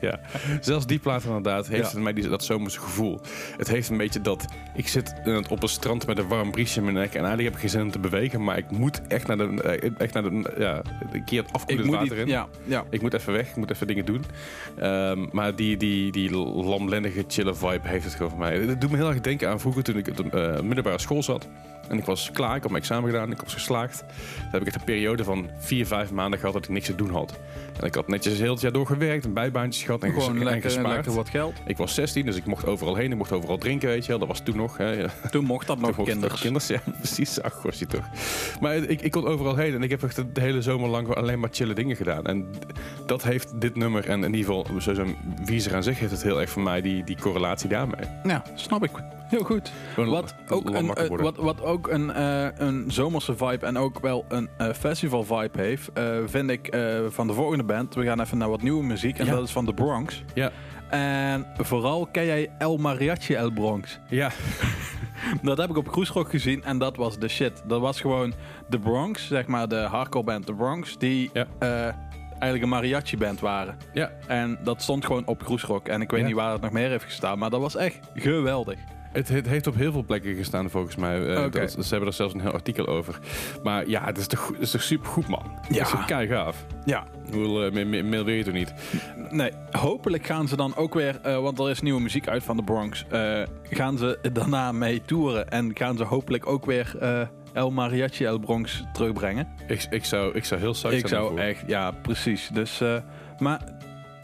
Ja, 0.00 0.20
zelfs 0.60 0.86
die 0.86 0.98
plaat 0.98 1.24
inderdaad 1.24 1.66
heeft 1.68 1.82
Ja. 1.84 1.90
voor 1.90 2.00
mij 2.00 2.12
die, 2.12 2.28
dat 2.28 2.44
zomerse 2.44 2.80
gevoel. 2.80 3.20
Het 3.56 3.68
heeft 3.68 3.88
een 3.88 3.96
beetje 3.96 4.20
dat... 4.20 4.44
Ik 4.74 4.88
zit 4.88 5.14
op 5.48 5.62
een 5.62 5.68
strand 5.68 6.06
met 6.06 6.18
een 6.18 6.28
warm 6.28 6.50
briesje 6.50 6.78
in 6.78 6.84
mijn 6.84 6.96
nek... 6.96 7.08
en 7.14 7.24
eigenlijk 7.24 7.42
heb 7.44 7.54
ik 7.54 7.60
geen 7.60 7.70
zin 7.70 7.82
om 7.82 7.90
te 7.90 7.98
bewegen... 7.98 8.44
maar 8.44 8.58
ik 8.58 8.70
moet 8.70 9.00
echt 9.08 9.26
naar 9.26 9.36
de... 9.36 9.62
eh, 9.62 9.90
Echt 9.98 10.12
naar 10.14 10.22
de 10.22 10.54
ja, 10.58 10.82
een 11.12 11.24
keer 11.24 11.42
het 11.42 11.52
afkoelend 11.52 11.90
water 11.90 12.08
die, 12.14 12.18
in. 12.24 12.28
ja, 12.28 12.48
ja. 12.64 12.84
Ik 12.90 13.02
moet 13.02 13.14
even 13.14 13.32
weg, 13.32 13.48
ik 13.50 13.56
moet 13.56 13.70
even 13.70 13.86
dingen 13.86 14.04
doen. 14.04 14.24
Ehm, 14.78 15.26
maar 15.32 15.56
die, 15.56 15.76
die, 15.76 16.12
die 16.12 16.30
lamlendige, 16.64 17.24
chille 17.28 17.54
vibe 17.54 17.88
heeft 17.88 18.04
het 18.04 18.14
gewoon 18.14 18.30
voor 18.30 18.40
mij. 18.40 18.58
Het 18.58 18.80
doet 18.80 18.90
me 18.90 18.96
heel 18.96 19.08
erg 19.08 19.20
denken 19.20 19.48
aan 19.48 19.60
vroeger 19.60 19.82
toen 19.82 19.96
ik 19.96 20.08
op 20.08 20.16
de 20.16 20.30
eh, 20.30 20.60
middelbare 20.62 20.98
school 20.98 21.22
zat. 21.22 21.48
En 21.88 21.98
ik 21.98 22.04
was 22.04 22.30
klaar, 22.32 22.56
ik 22.56 22.62
had 22.62 22.70
mijn 22.70 22.82
examen 22.82 23.10
gedaan, 23.10 23.30
ik 23.30 23.40
was 23.40 23.52
geslaagd. 23.54 23.98
Toen 23.98 24.50
heb 24.50 24.60
ik 24.60 24.66
echt 24.66 24.76
een 24.76 24.84
periode 24.84 25.24
van 25.24 25.50
vier, 25.58 25.86
vijf 25.86 26.10
maanden 26.12 26.38
gehad 26.38 26.54
dat 26.54 26.64
ik 26.64 26.70
niks 26.70 26.86
te 26.86 26.94
doen 26.94 27.10
had. 27.10 27.38
En 27.80 27.86
ik 27.86 27.94
had 27.94 28.08
netjes 28.08 28.38
heel 28.38 28.52
het 28.52 28.60
jaar 28.60 28.72
door 28.72 28.86
gewerkt 28.86 29.24
en 29.24 29.32
bijbaantjes 29.32 29.84
gehad 29.84 30.02
en, 30.02 30.12
ges- 30.12 30.22
Gewoon 30.24 30.38
en 30.38 30.44
lekker, 30.44 30.70
gespaard. 30.70 30.94
lekker 30.94 31.14
wat 31.14 31.28
geld. 31.28 31.54
Ik 31.66 31.76
was 31.76 31.94
16, 31.94 32.26
dus 32.26 32.36
ik 32.36 32.44
mocht 32.46 32.66
overal 32.66 32.94
heen. 32.94 33.10
Ik 33.10 33.16
mocht 33.16 33.32
overal 33.32 33.58
drinken, 33.58 33.88
weet 33.88 34.02
je 34.02 34.08
wel. 34.08 34.18
Dat 34.18 34.28
was 34.28 34.40
toen 34.40 34.56
nog. 34.56 34.76
Hè. 34.76 34.90
Ja. 34.90 35.08
Toen 35.30 35.44
mocht 35.44 35.66
dat 35.66 35.78
nog, 35.80 35.96
mocht- 35.96 36.10
kinders. 36.10 36.40
kinders, 36.40 36.66
ja, 36.66 36.80
precies. 36.98 37.42
Ach, 37.42 37.52
gosje 37.52 37.86
toch. 37.86 38.04
Maar 38.60 38.74
ik, 38.76 39.02
ik 39.02 39.10
kon 39.10 39.26
overal 39.26 39.56
heen 39.56 39.74
en 39.74 39.82
ik 39.82 39.90
heb 39.90 40.02
echt 40.02 40.34
de 40.34 40.40
hele 40.40 40.62
zomer 40.62 40.88
lang 40.88 41.14
alleen 41.14 41.40
maar 41.40 41.50
chille 41.52 41.74
dingen 41.74 41.96
gedaan. 41.96 42.24
En 42.26 42.46
dat 43.06 43.22
heeft 43.22 43.60
dit 43.60 43.76
nummer 43.76 44.08
en 44.08 44.24
in 44.24 44.34
ieder 44.34 44.54
geval 44.54 44.66
sowieso 44.80 45.14
Wiezer 45.44 45.74
aan 45.74 45.82
zich 45.82 45.98
heeft 45.98 46.12
het 46.12 46.22
heel 46.22 46.40
erg 46.40 46.50
voor 46.50 46.62
mij 46.62 46.80
die, 46.80 47.04
die 47.04 47.16
correlatie 47.20 47.68
daarmee. 47.68 48.06
Ja, 48.24 48.42
snap 48.54 48.84
ik. 48.84 48.90
Heel 49.28 49.44
goed. 49.44 49.72
Wat 49.96 50.34
ook, 50.48 50.70
een, 50.70 50.94
eh, 50.94 51.08
wat, 51.08 51.36
wat 51.36 51.62
ook 51.62 51.88
een, 51.88 52.12
eh, 52.12 52.46
een 52.54 52.84
zomerse 52.88 53.36
vibe 53.36 53.66
en 53.66 53.76
ook 53.78 54.00
wel 54.00 54.24
een 54.28 54.48
eh, 54.58 54.72
festival 54.72 55.24
vibe 55.24 55.60
heeft, 55.60 55.90
vind 56.26 56.50
ik 56.50 56.76
van 57.08 57.26
de 57.26 57.32
volgende 57.32 57.64
band. 57.64 57.94
We 57.94 58.04
gaan 58.04 58.20
even 58.20 58.38
naar 58.38 58.48
wat 58.50 58.62
nieuwe 58.62 58.84
muziek 58.84 59.18
en 59.18 59.26
Ja. 59.26 59.32
dat 59.34 59.44
is 59.44 59.52
van 59.52 59.64
The 59.64 59.72
Bronx. 59.74 60.22
Ja, 60.34 60.50
En 60.90 61.46
vooral 61.56 62.06
ken 62.12 62.24
jij 62.24 62.50
El 62.58 62.76
Mariachi 62.76 63.34
El 63.34 63.50
Bronx. 63.50 63.98
ja. 64.08 64.30
Dat 65.42 65.58
heb 65.58 65.70
ik 65.70 65.76
op 65.76 65.88
Groesrock 65.88 66.30
gezien 66.30 66.64
en 66.64 66.78
dat 66.78 66.96
was 66.96 67.18
de 67.18 67.28
shit. 67.28 67.62
Dat 67.66 67.80
was 67.80 68.00
gewoon 68.00 68.32
The 68.70 68.78
Bronx, 68.78 69.26
zeg 69.26 69.46
maar 69.46 69.68
de 69.68 69.76
hardcore 69.76 70.24
band 70.24 70.46
The 70.46 70.54
Bronx, 70.54 70.98
die 70.98 71.30
Ja. 71.32 71.46
eigenlijk 72.28 72.62
een 72.62 72.68
mariachi 72.68 73.16
band 73.16 73.40
waren. 73.40 73.76
ja. 73.92 74.10
En 74.26 74.58
dat 74.64 74.82
stond 74.82 75.04
gewoon 75.06 75.26
op 75.26 75.42
Groesrock. 75.42 75.88
En 75.88 76.00
ik 76.00 76.10
weet 76.10 76.20
Ja. 76.20 76.26
niet 76.26 76.34
waar 76.36 76.52
het 76.52 76.60
nog 76.60 76.70
meer 76.70 76.88
heeft 76.88 77.04
gestaan, 77.04 77.38
maar 77.38 77.50
dat 77.50 77.60
was 77.60 77.76
echt 77.76 77.98
geweldig. 78.14 78.78
Het, 79.16 79.28
het 79.28 79.46
heeft 79.46 79.66
op 79.66 79.74
heel 79.74 79.92
veel 79.92 80.04
plekken 80.04 80.34
gestaan 80.34 80.70
volgens 80.70 80.96
mij. 80.96 81.26
Eh, 81.34 81.50
dat- 81.50 81.70
ze 81.72 81.88
hebben 81.90 82.08
er 82.08 82.14
zelfs 82.14 82.34
een 82.34 82.40
heel 82.40 82.52
artikel 82.52 82.86
over. 82.86 83.18
Maar 83.62 83.88
ja, 83.88 84.04
het 84.04 84.18
is 84.18 84.26
toch, 84.26 84.48
het 84.52 84.60
is 84.60 84.70
toch 84.70 84.82
super 84.82 85.08
goed 85.08 85.28
man. 85.28 85.42
Ja. 85.68 85.84
Het 85.84 85.98
is 85.98 86.04
kei 86.04 86.26
gaaf. 86.26 86.66
Ja, 86.84 87.04
Hoe 87.32 87.70
uh, 87.72 87.84
meer 88.04 88.24
wil 88.24 88.28
je 88.34 88.44
toch 88.44 88.54
niet? 88.54 88.72
Nee, 89.30 89.50
hopelijk 89.70 90.26
gaan 90.26 90.48
ze 90.48 90.56
dan 90.56 90.76
ook 90.76 90.94
weer, 90.94 91.18
eh, 91.22 91.38
want 91.40 91.58
er 91.58 91.70
is 91.70 91.80
nieuwe 91.80 92.00
muziek 92.00 92.28
uit 92.28 92.42
van 92.42 92.56
de 92.56 92.62
Bronx. 92.62 93.04
eh, 93.10 93.42
gaan 93.70 93.98
ze 93.98 94.18
daarna 94.32 94.72
mee 94.72 95.02
toeren 95.02 95.48
en 95.50 95.70
gaan 95.74 95.96
ze 95.96 96.04
hopelijk 96.04 96.46
ook 96.46 96.66
weer 96.66 96.96
El 97.52 97.70
Mariachi 97.70 98.24
El 98.24 98.38
Bronx 98.38 98.84
terugbrengen. 98.92 99.48
Ik, 99.66 99.86
ik, 99.90 100.04
zou, 100.04 100.34
ik 100.34 100.44
zou 100.44 100.60
heel 100.60 100.70
Ik 100.70 100.76
zijn 100.76 101.08
zou 101.08 101.10
daarvoor. 101.22 101.38
echt, 101.38 101.62
ja, 101.66 101.90
precies. 101.90 102.48
Dus, 102.52 102.80
maar 103.38 103.60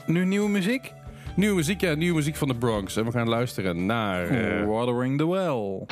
nu 0.06 0.24
nieuwe 0.24 0.48
muziek? 0.48 0.92
Nieuwe 1.36 1.54
muziek, 1.54 1.80
ja, 1.80 1.94
nieuwe 1.94 2.14
muziek 2.16 2.36
van 2.36 2.48
de 2.48 2.54
Bronx. 2.54 2.96
En 2.96 3.04
we 3.04 3.10
gaan 3.10 3.28
luisteren 3.28 3.86
naar... 3.86 4.28
Watering 4.66 5.18
the 5.18 5.28
Well. 5.28 5.86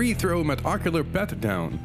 Free 0.00 0.14
Throw 0.14 0.42
met 0.42 0.64
Ocular 0.64 1.04
Pat 1.04 1.38
Down. 1.42 1.78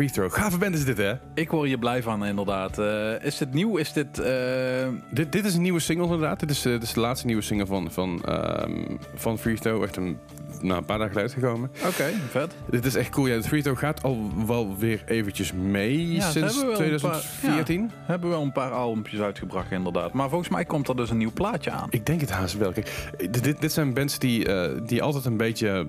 Free 0.00 0.12
Throw. 0.12 0.32
Gave 0.32 0.58
band 0.58 0.74
is 0.74 0.84
dit, 0.84 0.96
hè? 0.98 1.12
Ik 1.34 1.50
word 1.50 1.66
hier 1.68 1.78
blij 1.78 2.02
van, 2.02 2.24
inderdaad. 2.24 2.78
Eh, 2.78 3.24
is 3.24 3.38
dit 3.38 3.52
nieuw? 3.52 3.76
Is 3.76 3.92
dit... 3.92 4.18
eh, 4.18 4.88
Dit, 5.10 5.32
dit 5.32 5.44
is 5.44 5.54
een 5.54 5.62
nieuwe 5.62 5.80
single, 5.80 6.04
inderdaad. 6.04 6.40
Dit 6.40 6.50
is, 6.50 6.64
eh, 6.64 6.72
dit 6.72 6.82
is 6.82 6.92
de 6.92 7.00
laatste 7.00 7.26
nieuwe 7.26 7.42
single 7.42 7.66
van, 7.66 7.90
van, 7.92 8.22
ehm, 8.24 8.96
van 9.14 9.38
Free 9.38 9.58
Throw. 9.58 9.82
Echt 9.82 9.96
een, 9.96 10.18
nou, 10.60 10.78
een 10.78 10.84
paar 10.84 10.98
dagen 10.98 11.16
uitgekomen. 11.16 11.70
Oké, 11.86 12.04
vet. 12.30 12.54
Dit 12.70 12.84
is 12.84 12.94
echt 12.94 13.08
cool. 13.10 13.26
Ja, 13.26 13.42
Free 13.42 13.62
Throw 13.62 13.78
gaat 13.78 14.02
al 14.02 14.30
wel 14.46 14.76
weer 14.78 15.02
eventjes 15.06 15.52
mee 15.52 16.12
Ja, 16.12 16.30
sinds 16.30 16.34
hebben 16.56 16.78
wel 16.78 16.86
een 16.90 17.00
paar- 17.00 17.20
2014. 17.20 17.90
Hebben 18.06 18.30
wel 18.30 18.42
een 18.42 18.52
paar 18.52 18.70
albumpjes 18.70 19.20
uitgebracht, 19.20 19.70
inderdaad. 19.70 20.12
Maar 20.12 20.28
volgens 20.28 20.50
mij 20.50 20.64
komt 20.64 20.88
er 20.88 20.96
dus 20.96 21.10
een 21.10 21.18
nieuw 21.18 21.32
plaatje 21.32 21.70
aan. 21.70 21.86
Ik 21.90 22.06
denk 22.06 22.20
het 22.20 22.30
haast 22.30 22.56
wel. 22.58 22.72
Kijk, 22.72 23.10
dit, 23.30 23.60
dit- 23.60 23.72
zijn 23.72 23.94
bands 23.94 24.18
die, 24.18 24.46
die 24.84 25.02
altijd 25.02 25.24
een 25.24 25.36
beetje 25.36 25.86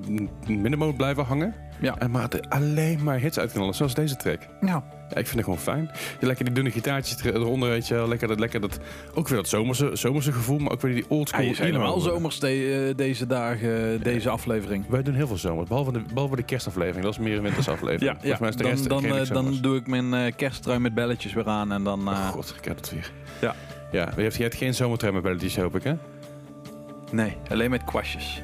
middenmoot 0.47 0.97
blijven 0.97 1.23
hangen. 1.23 1.55
Ja. 1.81 1.95
En 1.97 2.11
maar 2.11 2.29
er 2.29 2.45
alleen 2.49 3.03
maar 3.03 3.19
hits 3.19 3.39
uit 3.39 3.51
knallen, 3.51 3.73
zoals 3.73 3.93
deze 3.93 4.15
track. 4.15 4.39
Ja. 4.61 4.83
Ja, 5.09 5.17
ik 5.17 5.27
vind 5.27 5.35
het 5.35 5.43
gewoon 5.43 5.59
fijn. 5.59 5.91
Je 6.19 6.25
lekker 6.25 6.45
die 6.45 6.53
dunne 6.53 6.71
gitaartjes 6.71 7.23
er- 7.23 7.35
eronder, 7.35 7.69
weet 7.69 7.87
je. 7.87 8.07
Lekker 8.07 8.27
dat, 8.27 8.39
lekker 8.39 8.61
dat, 8.61 8.79
ook 9.13 9.27
weer 9.27 9.37
dat 9.37 9.47
zomerse, 9.47 9.89
zomerse 9.93 10.31
gevoel, 10.31 10.57
maar 10.59 10.71
ook 10.71 10.81
weer 10.81 10.93
die 10.93 11.05
oldschool. 11.07 11.41
Hij 11.41 11.49
is 11.49 11.59
helemaal 11.59 11.99
zomers 11.99 12.39
de- 12.39 12.85
eh, 12.89 12.97
deze 12.97 13.27
dagen, 13.27 14.03
deze 14.03 14.29
aflevering. 14.29 14.85
Wij 14.89 15.01
doen 15.03 15.13
heel 15.13 15.27
veel 15.27 15.37
zomers, 15.37 15.67
behalve 15.67 15.91
de, 15.91 16.01
behalve 16.13 16.35
de 16.35 16.43
kerstaflevering. 16.43 17.03
Dat 17.03 17.13
is 17.13 17.19
meer 17.19 17.35
een 17.37 17.43
wintersaflevering. 17.43 18.01
Ja, 18.01 18.17
ja. 18.29 18.37
Volgens 18.37 18.39
mij 18.39 18.49
is 18.49 18.55
de 18.55 18.63
Dan, 18.63 18.71
rest 18.71 18.87
dan, 18.89 19.03
eh, 19.05 19.11
dan 19.17 19.25
zomers. 19.43 19.59
doe 19.61 19.75
ik 19.77 19.87
mijn 19.87 20.13
eh, 20.13 20.31
kersttrui 20.35 20.79
met 20.79 20.93
belletjes 20.93 21.33
weer 21.33 21.47
aan 21.47 21.71
en 21.71 21.83
dan... 21.83 21.99
eh, 21.99 22.05
Oh 22.13 22.27
god, 22.27 22.53
ik 22.57 22.65
heb 22.65 22.75
het 22.75 22.91
weer. 22.91 23.11
Ja. 23.41 23.55
Ja, 23.91 24.11
je 24.15 24.21
hebt, 24.21 24.35
je 24.35 24.43
hebt 24.43 24.55
geen 24.55 24.73
zomertrui 24.73 25.13
met 25.13 25.23
belletjes, 25.23 25.55
hoop 25.57 25.75
ik, 25.75 25.83
hè? 25.83 25.93
Nee, 27.11 27.37
alleen 27.49 27.69
met 27.69 27.83
kwastjes. 27.83 28.41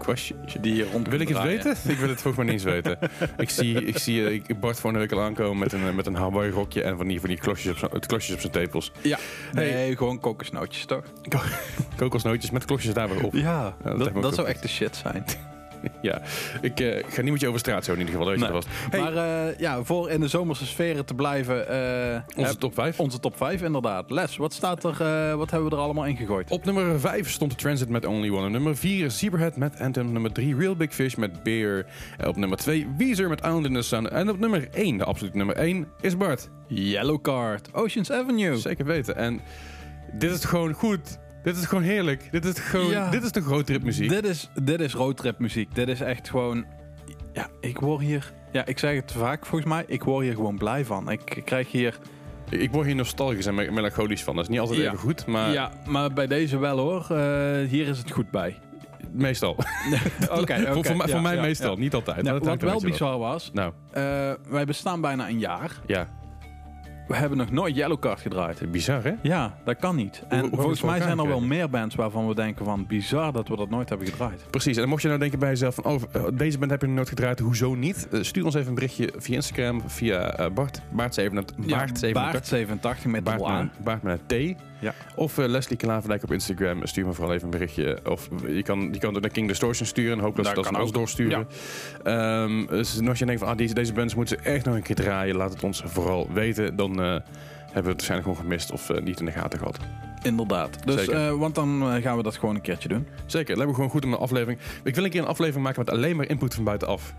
Kwastje. 0.00 0.34
Die 0.60 0.90
rond 0.90 1.08
Wil 1.08 1.20
ik 1.20 1.28
het 1.28 1.42
weten? 1.42 1.76
Ik 1.88 1.98
wil 1.98 2.08
het 2.08 2.20
volgens 2.20 2.36
mij 2.36 2.44
niet 2.44 2.52
eens 2.52 2.62
weten. 2.62 2.98
ik 3.36 3.50
zie, 3.50 3.84
ik 3.84 3.98
zie 3.98 4.26
eh, 4.26 4.32
ik, 4.32 4.60
Bart 4.60 4.80
voor 4.80 4.90
een 4.90 4.98
week 4.98 5.12
al 5.12 5.20
aankomen 5.20 5.58
met 5.58 5.72
een, 5.72 5.86
eh, 5.86 5.94
met 5.94 6.06
een 6.06 6.14
Hawaii 6.14 6.50
rokje 6.50 6.82
en 6.82 6.96
van 6.96 7.06
die, 7.06 7.20
van 7.20 7.28
die 7.28 7.38
klosjes 7.38 7.72
op 7.72 7.78
zijn, 7.78 8.00
klosjes 8.00 8.34
op 8.34 8.40
zijn 8.40 8.52
tepels. 8.52 8.92
Ja, 9.00 9.18
Hey. 9.52 9.70
nee, 9.72 9.96
gewoon 9.96 10.20
kokosnootjes 10.20 10.84
toch? 10.84 11.04
Kokosnootjes 11.96 12.50
met 12.50 12.64
klosjes 12.64 12.94
daar 12.94 13.08
weer 13.08 13.24
op. 13.24 13.34
Ja, 13.34 13.76
dat, 14.20 14.34
zou 14.34 14.48
echt 14.48 14.62
de 14.62 14.68
shit 14.68 14.96
zijn. 14.96 15.24
Ja, 16.02 16.22
ik 16.60 16.80
eh, 16.80 17.04
ga 17.08 17.22
niet 17.22 17.32
met 17.32 17.40
je 17.40 17.46
over 17.46 17.60
straat 17.60 17.84
zo 17.84 17.92
in 17.92 17.98
ieder 17.98 18.14
geval. 18.14 18.34
Nee. 18.34 18.60
Hey, 18.90 19.00
Maar 19.00 19.16
eh, 19.16 19.58
ja, 19.58 19.82
voor 19.82 20.10
in 20.10 20.20
de 20.20 20.28
zomerse 20.28 20.66
sferen 20.66 21.04
te 21.04 21.14
blijven... 21.14 21.68
eh, 21.68 22.20
onze 22.36 22.56
top 22.56 22.74
5. 22.74 23.00
Onze 23.00 23.20
top 23.20 23.36
5 23.36 23.62
inderdaad. 23.62 24.10
Les, 24.10 24.36
wat 24.36 24.52
staat 24.52 24.84
er, 24.84 25.36
wat 25.36 25.50
hebben 25.50 25.70
we 25.70 25.76
er 25.76 25.82
allemaal 25.82 26.06
in 26.06 26.16
gegooid? 26.16 26.50
Op 26.50 26.64
nummer 26.64 27.00
5 27.00 27.30
stond 27.30 27.58
Transit 27.58 27.88
met 27.88 28.06
Only 28.06 28.30
One. 28.30 28.46
Op 28.46 28.52
nummer 28.52 28.76
4 28.76 29.10
Zebrahead 29.10 29.56
met 29.56 29.80
Anthem. 29.80 30.12
Nummer 30.12 30.32
3 30.32 30.56
Real 30.56 30.76
Big 30.76 30.94
Fish 30.94 31.14
met 31.14 31.42
Beer. 31.42 31.86
Op 32.26 32.36
nummer 32.36 32.58
2 32.58 32.86
Weezer 32.98 33.28
met 33.28 33.40
Island 33.40 33.66
in 33.66 33.74
the 33.74 33.82
Sun. 33.82 34.10
En 34.10 34.30
op 34.30 34.38
nummer 34.38 34.68
1, 34.72 34.96
de 34.96 35.04
absolute 35.04 35.36
nummer 35.36 35.56
1, 35.56 35.86
is 36.00 36.16
Bart. 36.16 36.48
Yellow 36.66 37.20
Card, 37.22 37.74
Oceans 37.74 38.12
Avenue. 38.12 38.56
Zeker 38.56 38.84
weten. 38.84 39.16
En 39.16 39.40
dit 40.12 40.30
is 40.30 40.44
gewoon 40.44 40.72
goed. 40.72 41.18
Dit 41.42 41.56
is 41.56 41.64
gewoon 41.64 41.84
heerlijk. 41.84 42.28
Dit 42.32 42.44
is 42.44 42.58
gewoon, 42.58 42.90
Ja. 42.90 43.10
dit 43.10 43.22
is 43.22 43.32
de 43.32 43.40
roadtrip 43.40 43.82
muziek. 43.82 44.08
Dit 44.08 44.24
is, 44.24 44.50
dit 44.62 44.80
is 44.80 44.94
roadtrip 44.94 45.38
muziek. 45.38 45.74
Dit 45.74 45.88
is 45.88 46.00
echt 46.00 46.28
gewoon... 46.30 46.64
Ja, 47.32 47.46
ik 47.60 47.78
word 47.80 48.00
hier... 48.00 48.32
Ja, 48.52 48.66
ik 48.66 48.78
zeg 48.78 48.94
het 48.94 49.12
vaak 49.12 49.46
volgens 49.46 49.70
mij. 49.70 49.84
Ik 49.86 50.02
word 50.02 50.24
hier 50.24 50.34
gewoon 50.34 50.58
blij 50.58 50.84
van. 50.84 51.10
Ik, 51.10 51.34
ik 51.36 51.44
krijg 51.44 51.70
hier... 51.70 51.98
Ik 52.48 52.70
word 52.70 52.86
hier 52.86 52.94
nostalgisch 52.94 53.46
en 53.46 53.54
me- 53.54 53.70
melancholisch 53.70 54.22
van. 54.24 54.34
Dat 54.34 54.44
is 54.44 54.50
niet 54.50 54.60
altijd 54.60 54.78
Ja. 54.78 54.84
even 54.86 54.98
goed, 54.98 55.26
maar 55.26 55.52
ja, 55.52 55.72
maar 55.86 56.12
bij 56.12 56.26
deze 56.26 56.58
wel 56.58 56.78
hoor. 56.78 57.06
Eh, 57.10 57.68
hier 57.68 57.88
is 57.88 57.98
het 57.98 58.10
goed 58.10 58.30
bij. 58.30 58.56
meestal. 59.12 59.50
Oké, 60.30 60.38
oké, 60.40 60.72
voor, 60.72 60.84
voor 60.84 60.96
mij, 60.96 61.06
ja, 61.06 61.12
voor 61.12 61.22
mij 61.22 61.34
ja, 61.34 61.40
meestal, 61.40 61.72
ja. 61.74 61.78
niet 61.78 61.94
altijd. 61.94 62.22
Nou, 62.22 62.38
wat 62.38 62.60
wel 62.62 62.80
bizar 62.80 63.18
was... 63.18 63.50
Nou, 63.52 63.72
eh, 63.92 64.02
wij 64.48 64.64
bestaan 64.66 65.00
bijna 65.00 65.28
een 65.28 65.38
jaar. 65.38 65.80
ja. 65.86 66.18
We 67.10 67.16
hebben 67.16 67.38
nog 67.38 67.50
nooit 67.50 67.76
Yellow 67.76 67.98
Card 67.98 68.20
gedraaid. 68.20 68.70
Bizar, 68.72 69.04
hè? 69.04 69.12
Ja, 69.22 69.54
dat 69.64 69.76
kan 69.76 69.96
niet. 69.96 70.22
En 70.28 70.40
hoe 70.40 70.50
volgens 70.50 70.82
mij 70.82 71.00
zijn 71.00 71.18
er 71.18 71.26
wel 71.26 71.40
meer 71.40 71.70
bands 71.70 71.94
waarvan 71.94 72.28
we 72.28 72.34
denken 72.34 72.64
van... 72.64 72.86
bizar 72.86 73.32
dat 73.32 73.48
we 73.48 73.56
dat 73.56 73.70
nooit 73.70 73.88
hebben 73.88 74.06
gedraaid. 74.06 74.46
Precies. 74.50 74.76
En 74.76 74.88
mocht 74.88 75.02
je 75.02 75.08
nou 75.08 75.20
denken 75.20 75.38
bij 75.38 75.48
jezelf 75.48 75.74
van... 75.74 75.84
Oh, 75.84 76.02
eh, 76.12 76.22
deze 76.32 76.58
band 76.58 76.70
heb 76.70 76.80
je 76.80 76.86
nog 76.86 76.96
nooit 76.96 77.08
gedraaid. 77.08 77.38
Hoezo 77.38 77.74
niet? 77.74 78.08
Eh, 78.08 78.22
stuur 78.22 78.44
ons 78.44 78.54
even 78.54 78.68
een 78.68 78.74
berichtje 78.74 79.12
via 79.16 79.34
Instagram. 79.34 79.82
Via 79.86 80.36
eh, 80.36 80.50
Bart. 80.50 80.82
Baart 80.90 81.14
87. 81.14 81.66
Baart 81.66 81.98
87. 81.98 82.12
Baart 82.12 82.46
87 82.46 83.10
met 83.10 83.24
Baart 83.24 83.38
de 83.38 83.52
met, 83.52 83.84
Baart 83.84 84.02
met 84.02 84.20
een 84.26 84.56
T. 84.56 84.69
Ja. 84.80 84.94
Of 85.14 85.38
eh, 85.38 85.46
Leslie 85.46 85.76
Klaverdijk 85.76 86.22
op 86.22 86.32
Instagram. 86.32 86.86
Stuur 86.86 87.06
me 87.06 87.12
vooral 87.12 87.32
even 87.32 87.44
een 87.44 87.50
berichtje. 87.50 87.98
Of 88.04 88.28
je 88.46 88.62
kan, 88.62 88.88
je 88.92 88.98
kan 88.98 89.12
naar 89.12 89.30
King 89.30 89.48
Distortion 89.48 89.86
sturen. 89.86 90.18
En 90.18 90.24
hoop 90.24 90.36
dat 90.36 90.46
ze 90.46 90.54
Dat 90.54 90.64
kan 90.64 90.80
ons 90.80 90.92
doorsturen. 90.92 91.48
Ehm, 92.02 92.66
dus 92.66 93.06
als 93.08 93.18
je 93.18 93.26
denkt 93.26 93.40
van 93.40 93.50
ah, 93.50 93.56
deze, 93.56 93.74
deze 93.74 93.92
bands 93.92 94.14
moeten 94.14 94.38
ze 94.38 94.50
echt 94.50 94.64
nog 94.64 94.74
een 94.74 94.82
keer 94.82 94.96
draaien. 94.96 95.36
Laat 95.36 95.52
het 95.52 95.62
ons 95.62 95.82
vooral 95.86 96.28
weten. 96.32 96.76
Dan 96.76 97.02
eh, 97.02 97.16
hebben 97.72 97.82
we 97.82 97.88
het 97.88 98.08
waarschijnlijk 98.08 98.28
gewoon 98.28 98.36
gemist. 98.36 98.72
Of 98.72 98.90
eh, 98.90 99.02
niet 99.02 99.20
in 99.20 99.26
de 99.26 99.32
gaten 99.32 99.58
gehad. 99.58 99.78
Inderdaad. 100.22 100.86
Dus, 100.86 101.08
eh, 101.08 101.38
want 101.38 101.54
dan 101.54 101.82
eh, 101.82 102.02
gaan 102.02 102.16
we 102.16 102.22
dat 102.22 102.36
gewoon 102.36 102.54
een 102.54 102.60
keertje 102.60 102.88
doen. 102.88 103.06
Zeker. 103.26 103.48
Dat 103.48 103.56
hebben 103.56 103.66
we 103.66 103.74
gewoon 103.74 103.90
goed 103.90 104.04
om 104.04 104.12
een 104.12 104.18
aflevering. 104.18 104.58
Ik 104.84 104.94
wil 104.94 105.04
een 105.04 105.10
keer 105.10 105.20
een 105.20 105.26
aflevering 105.26 105.64
maken 105.64 105.84
met 105.84 105.94
alleen 105.94 106.16
maar 106.16 106.28
input 106.28 106.54
van 106.54 106.64
buitenaf. 106.64 107.14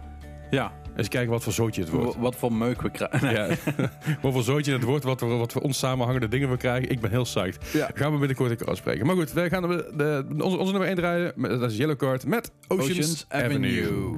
Ja, 0.51 0.71
eens 0.95 1.07
kijken 1.07 1.31
wat 1.31 1.43
voor 1.43 1.53
zootje 1.53 1.81
het 1.81 1.89
wordt. 1.89 2.15
Wat 2.17 2.35
voor 2.35 2.53
meuk 2.53 2.81
we 2.81 2.89
krijgen. 2.89 3.31
Ja. 3.31 3.47
wat 4.21 4.33
voor 4.33 4.43
zootje 4.43 4.73
het 4.73 4.83
wordt, 4.83 5.03
wat, 5.03 5.19
we, 5.19 5.25
wat 5.25 5.51
voor 5.51 5.61
ons 5.61 5.77
samenhangende 5.77 6.27
dingen 6.27 6.49
we 6.49 6.57
krijgen. 6.57 6.89
Ik 6.89 6.99
ben 6.99 7.09
heel 7.09 7.23
psyched. 7.23 7.57
Gaan 7.93 8.11
we 8.11 8.17
binnenkort 8.17 8.61
een 8.61 8.67
afspreken. 8.67 9.05
Maar 9.05 9.15
goed, 9.15 9.31
wij 9.31 9.49
gaan 9.49 9.61
de, 9.61 10.25
onze, 10.37 10.57
nummer 10.57 10.87
1 10.87 10.95
draaien. 10.95 11.33
Dat 11.37 11.71
is 11.71 11.77
Yellow 11.77 11.97
Card 11.97 12.25
met 12.25 12.51
Oceans, 12.67 13.25
Avenue. 13.29 13.83
Avenue. 13.83 14.15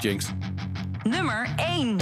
Jinx. 0.00 0.32
Nummer 1.02 1.48
1. 1.56 1.96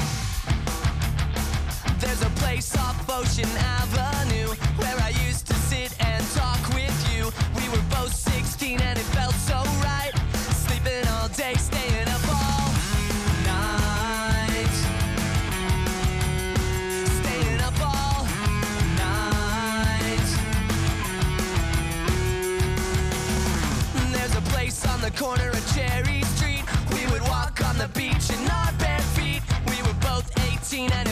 There's 1.98 2.22
a 2.22 2.30
place 2.34 2.74
off 2.74 3.02
Ocean 3.08 3.50
Avenue 3.58 4.48
where 4.76 4.96
I 4.98 5.10
used 5.28 5.46
to 5.46 5.54
sit 5.54 5.94
and 5.98 6.24
talk 6.34 6.74
with 6.74 6.96
you. 7.12 7.30
We 7.54 7.68
were 7.68 7.82
both 7.88 8.12
16 8.12 8.80
and 8.80 8.98
it 8.98 9.04
felt 9.04 9.34
so 9.34 9.62
right. 9.82 10.21
Both 30.72 30.90
18 30.90 31.11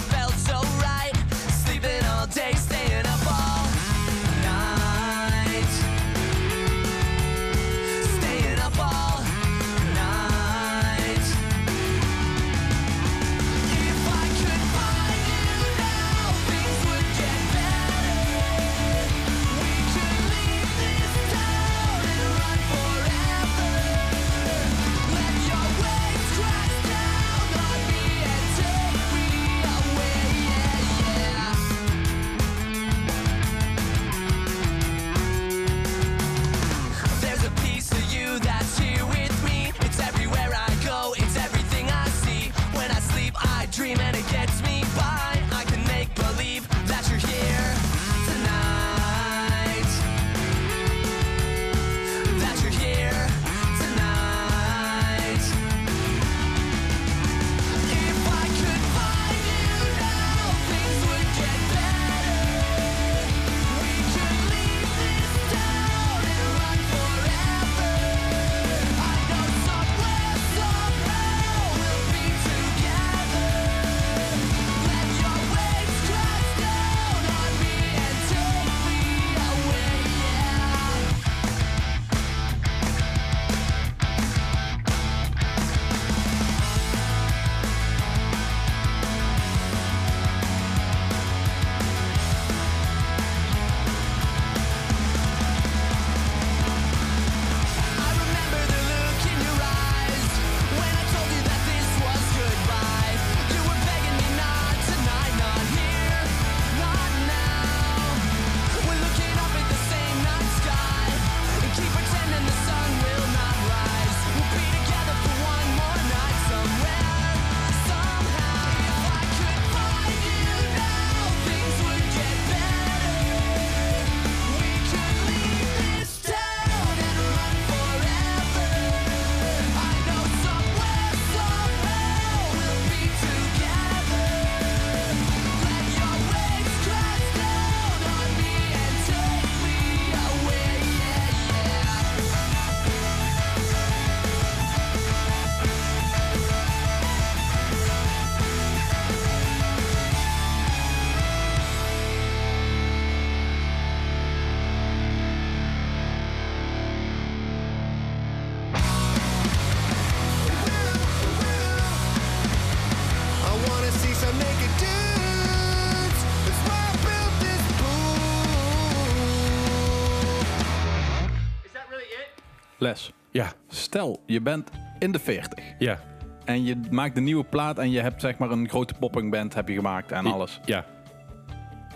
Les, 172.81 173.13
Ja, 173.31 173.53
stel 173.69 174.23
je 174.27 174.41
bent 174.41 174.71
in 174.99 175.13
de 175.13 175.19
40 175.19 175.65
ja, 175.79 175.99
en 176.45 176.65
je 176.65 176.81
maakt 176.91 177.17
een 177.17 177.25
nieuwe 177.25 177.45
plaat 177.45 177.79
en 177.79 177.91
je 177.91 178.01
hebt 178.01 178.21
zeg 178.21 178.39
maar 178.39 178.51
een 178.51 178.69
grote 178.69 178.95
poppingband 178.95 179.55
heb 179.55 179.69
je 179.69 179.75
gemaakt 179.75 180.13
en 180.13 180.27
alles. 180.27 180.61
ja, 180.65 180.85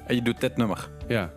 En 0.07 0.15
je 0.15 0.23
doet 0.23 0.41
dit 0.41 0.57
nummer. 0.57 0.89
ja. 1.09 1.31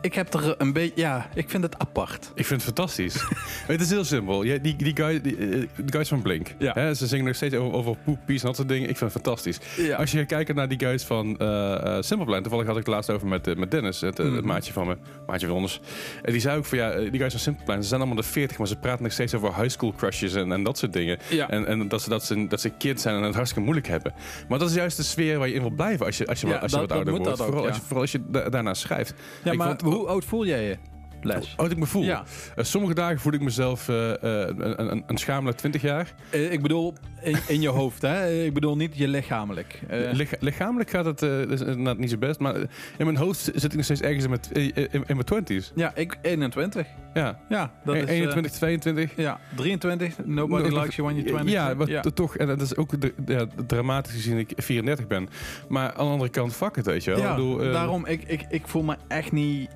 Ik 0.00 0.14
heb 0.14 0.34
er 0.34 0.54
een 0.58 0.72
beetje, 0.72 1.00
ja, 1.00 1.28
ik 1.34 1.50
vind 1.50 1.62
het 1.62 1.78
apart. 1.78 2.30
Ik 2.34 2.46
vind 2.46 2.64
het 2.64 2.74
fantastisch. 2.74 3.14
het 3.66 3.80
is 3.80 3.90
heel 3.90 4.04
simpel. 4.04 4.42
Ja, 4.42 4.58
die, 4.58 4.76
die, 4.76 4.96
guy, 4.96 5.20
die, 5.20 5.36
eh, 5.36 5.68
guys 5.86 6.08
van 6.08 6.22
Blink. 6.22 6.54
Ja. 6.58 6.72
Hè, 6.74 6.94
ze 6.94 7.06
zingen 7.06 7.24
nog 7.24 7.34
steeds 7.34 7.54
over, 7.54 7.78
over 7.78 7.96
poep, 8.04 8.18
pies 8.26 8.40
en 8.40 8.46
dat 8.46 8.56
soort 8.56 8.68
dingen. 8.68 8.88
Ik 8.88 8.96
vind 8.96 9.12
het 9.12 9.22
fantastisch. 9.22 9.58
Ja. 9.76 9.96
Als 9.96 10.10
je 10.12 10.24
kijkt 10.24 10.54
naar 10.54 10.68
die 10.68 10.78
guys 10.78 11.04
van 11.04 11.38
eh 11.38 11.96
eh, 11.96 12.02
Simple 12.02 12.26
Plan. 12.26 12.42
Toevallig 12.42 12.66
had 12.66 12.76
ik 12.76 12.84
het 12.86 12.94
laatst 12.94 13.10
over 13.10 13.26
met, 13.28 13.56
met 13.58 13.70
Dennis. 13.70 14.00
Het, 14.00 14.18
Mhm. 14.18 14.34
het 14.34 14.44
maatje 14.44 14.72
van 14.72 14.86
me. 14.86 14.96
Maatje 15.26 15.46
van 15.46 15.56
ons. 15.56 15.80
En 16.22 16.32
die 16.32 16.40
zei 16.40 16.58
ook 16.58 16.64
van 16.64 16.78
ja, 16.78 16.94
die 16.96 17.18
guys 17.18 17.32
van 17.32 17.40
Simple 17.40 17.64
Plan. 17.64 17.82
Ze 17.82 17.88
zijn 17.88 18.00
allemaal 18.00 18.18
de 18.22 18.28
40, 18.28 18.58
maar 18.58 18.66
ze 18.66 18.76
praten 18.76 19.02
nog 19.02 19.12
steeds 19.12 19.34
over 19.34 19.54
high 19.56 19.68
school 19.68 19.92
crushes 19.96 20.34
en, 20.34 20.52
en 20.52 20.62
dat 20.62 20.78
soort 20.78 20.92
dingen. 20.92 21.18
Ja. 21.30 21.50
En, 21.50 21.66
en 21.66 21.88
dat, 21.88 22.02
ze, 22.02 22.08
dat, 22.08 22.24
ze, 22.24 22.46
dat 22.46 22.60
ze 22.60 22.68
kids 22.70 23.02
zijn 23.02 23.16
en 23.16 23.22
het 23.22 23.34
hartstikke 23.34 23.64
moeilijk 23.64 23.88
hebben. 23.88 24.12
Maar 24.48 24.58
dat 24.58 24.68
is 24.68 24.74
juist 24.74 24.96
de 24.96 25.02
sfeer 25.02 25.38
waar 25.38 25.48
je 25.48 25.54
in 25.54 25.60
wil 25.60 25.70
blijven 25.70 26.06
als 26.06 26.18
je, 26.18 26.26
als 26.26 26.40
je, 26.40 26.58
als 26.60 26.70
je 26.70 26.76
dat- 26.78 26.88
wat 26.88 26.96
ouder 26.96 27.18
wordt. 27.18 27.36
vooral, 27.42 27.62
ja. 27.62 27.68
als 27.68 27.76
je, 27.76 27.82
vooral 27.82 28.00
als 28.02 28.12
je 28.12 28.20
da- 28.28 28.48
daarna 28.48 28.74
schrijft. 28.74 29.14
Ja, 29.44 29.52
maar 29.52 29.76
hoe 29.92 30.06
oud 30.06 30.24
voel 30.24 30.46
jij 30.46 30.62
je, 30.62 30.76
Les? 31.22 31.48
hoe 31.48 31.56
oud 31.56 31.70
ik 31.70 31.78
me 31.78 31.86
voel. 31.86 32.02
Ja. 32.02 32.24
Eh, 32.56 32.64
sommige 32.64 32.94
dagen 32.94 33.18
voel 33.20 33.32
ik 33.32 33.40
mezelf 33.40 33.88
eh, 33.88 34.08
een, 34.18 34.90
een, 34.92 35.02
een 35.06 35.16
schamele 35.18 35.54
20 35.54 35.82
jaar. 35.82 36.14
Ik 36.30 36.62
bedoel, 36.62 36.94
in, 37.22 37.38
in 37.48 37.60
je 37.60 37.68
hoofd, 37.68 38.02
hè? 38.02 38.42
Ik 38.44 38.54
bedoel 38.54 38.76
niet 38.76 38.96
je 38.96 39.08
lichamelijk. 39.08 39.80
Lich- 40.12 40.40
lichamelijk 40.40 40.90
gaat 40.90 41.04
het 41.04 41.22
is 41.22 41.60
inderdaad 41.60 41.98
niet 41.98 42.10
zo 42.10 42.16
best. 42.18 42.38
Maar 42.40 42.54
in 42.98 43.04
mijn 43.04 43.16
hoofd 43.16 43.38
zit 43.38 43.64
ik 43.64 43.74
nog 43.74 43.84
steeds 43.84 44.00
ergens 44.00 44.24
in 44.24 44.30
mijn, 44.30 44.72
in, 45.06 45.16
mijn 45.26 45.62
20s. 45.62 45.72
ja, 45.74 45.94
ik 45.94 46.18
21. 46.22 46.86
Ja. 47.14 47.38
Ja, 47.48 47.72
dat 47.84 47.94
is... 47.94 48.02
eh, 48.02 48.08
21, 48.10 48.52
22. 48.52 49.12
ja, 49.16 49.40
23. 49.56 50.14
Nobody 50.24 50.68
Nog- 50.68 50.80
likes 50.82 50.96
you 50.96 51.08
when 51.08 51.20
you're 51.24 51.42
20. 51.42 51.52
Ja, 51.54 51.74
maar 51.74 52.12
toch. 52.14 52.36
En 52.36 52.46
dat 52.46 52.60
is 52.60 52.76
ook 52.76 53.00
de, 53.00 53.14
ja, 53.26 53.46
dramatisch 53.66 54.12
gezien 54.12 54.38
ik 54.38 54.52
34 54.56 55.06
ben. 55.06 55.28
Maar 55.68 55.90
aan 55.92 56.04
de 56.06 56.10
andere 56.12 56.30
kant, 56.30 56.54
fuck 56.54 56.76
het, 56.76 56.86
weet 56.86 57.04
je 57.04 57.10
wel. 57.10 57.20
Ja, 57.20 57.30
Ik 57.30 57.36
bedoel, 57.36 57.58
daarom, 57.72 58.06
ik, 58.06 58.22
ik, 58.26 58.44
ik 58.50 58.66
voel 58.68 58.82
me 58.82 58.96
echt 59.08 59.32
niet... 59.32 59.70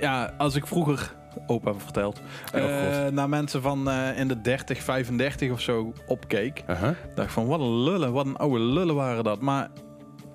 Ja, 0.00 0.32
als 0.38 0.54
ik 0.54 0.66
vroeger, 0.66 1.12
opa 1.46 1.74
verteld, 1.74 2.20
Oh, 2.54 2.60
eh, 2.60 3.02
God. 3.04 3.12
naar 3.12 3.28
mensen 3.28 3.62
van 3.62 3.90
eh, 3.90 4.18
in 4.18 4.28
de 4.28 4.40
30, 4.40 4.82
35 4.82 5.50
of 5.50 5.60
zo 5.60 5.92
opkeek, 6.06 6.62
aha. 6.66 6.94
dacht 7.14 7.28
ik 7.28 7.34
van, 7.34 7.46
wat 7.46 7.60
een 7.60 7.82
lullen, 7.82 8.12
wat 8.12 8.26
een 8.26 8.36
oude 8.36 8.58
lullen 8.60 8.94
waren 8.94 9.24
dat. 9.24 9.40
Maar 9.40 9.68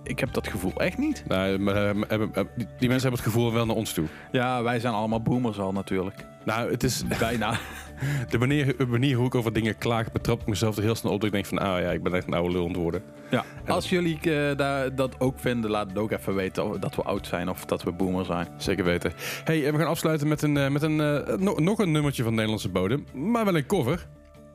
ik 0.04 0.20
heb 0.20 0.34
dat 0.34 0.48
gevoel 0.48 0.74
echt 0.76 0.98
niet. 0.98 1.24
Nou, 1.28 1.58
maar, 1.60 1.76
eh, 1.76 2.02
hebben- 2.08 2.34
eh, 2.34 2.44
die, 2.56 2.68
die 2.80 2.90
mensen 2.90 3.10
hebben 3.10 3.12
het 3.12 3.22
gevoel 3.34 3.54
wel 3.54 3.66
naar 3.66 3.76
ons 3.76 3.94
toe. 3.94 4.06
Ja, 4.32 4.64
wij 4.64 4.80
zijn 4.80 4.94
allemaal 4.94 5.22
boomers 5.22 5.60
al 5.60 5.72
natuurlijk. 5.72 6.26
Nou, 6.46 6.72
het 6.72 6.84
is 6.84 7.04
Bijna. 7.20 7.58
de 8.30 8.38
manier, 8.38 8.78
de 8.78 8.86
manier 8.86 9.16
hoe 9.18 9.26
ik 9.26 9.36
over 9.36 9.54
dingen 9.54 9.78
klaag, 9.78 10.12
betrap 10.12 10.42
ik 10.42 10.48
mezelf 10.48 10.78
er 10.78 10.84
heel 10.84 10.96
snel 10.96 11.12
op. 11.12 11.18
Dat 11.20 11.28
ik 11.28 11.34
denk 11.34 11.46
van, 11.46 11.58
ah 11.60 11.82
ja, 11.82 11.90
ik 11.92 12.04
ben 12.04 12.14
echt 12.14 12.28
een 12.28 12.34
oude 12.34 12.52
lul 12.54 12.62
aan 12.62 12.68
het 12.68 12.78
worden. 12.78 13.04
Ja. 13.32 13.44
Als 13.68 13.90
jullie 13.90 14.20
eh, 14.22 14.58
daar, 14.58 14.96
dat 14.96 15.20
ook 15.20 15.40
vinden, 15.40 15.70
laat 15.72 15.90
het 15.90 15.98
ook 15.98 16.12
even 16.12 16.36
weten 16.36 16.66
of, 16.70 16.78
dat 16.78 16.96
we 16.96 17.02
oud 17.02 17.28
zijn 17.28 17.50
of 17.50 17.66
dat 17.66 17.84
we 17.84 17.92
boomer 17.92 18.26
zijn. 18.26 18.48
Zeker 18.58 18.84
weten. 18.86 19.12
Hey, 19.44 19.72
we 19.72 19.78
gaan 19.78 19.88
afsluiten 19.88 20.28
met 20.28 20.42
een, 20.42 20.58
eh, 20.58 20.70
met 20.70 20.82
een, 20.82 21.00
eh, 21.02 21.36
no- 21.38 21.56
nog 21.60 21.80
een 21.80 21.92
nummertje 21.92 22.24
van 22.24 22.32
Nederlandse 22.34 22.70
bodem. 22.70 23.06
Maar 23.14 23.46
wel 23.46 23.56
een 23.56 23.66
cover. 23.66 24.08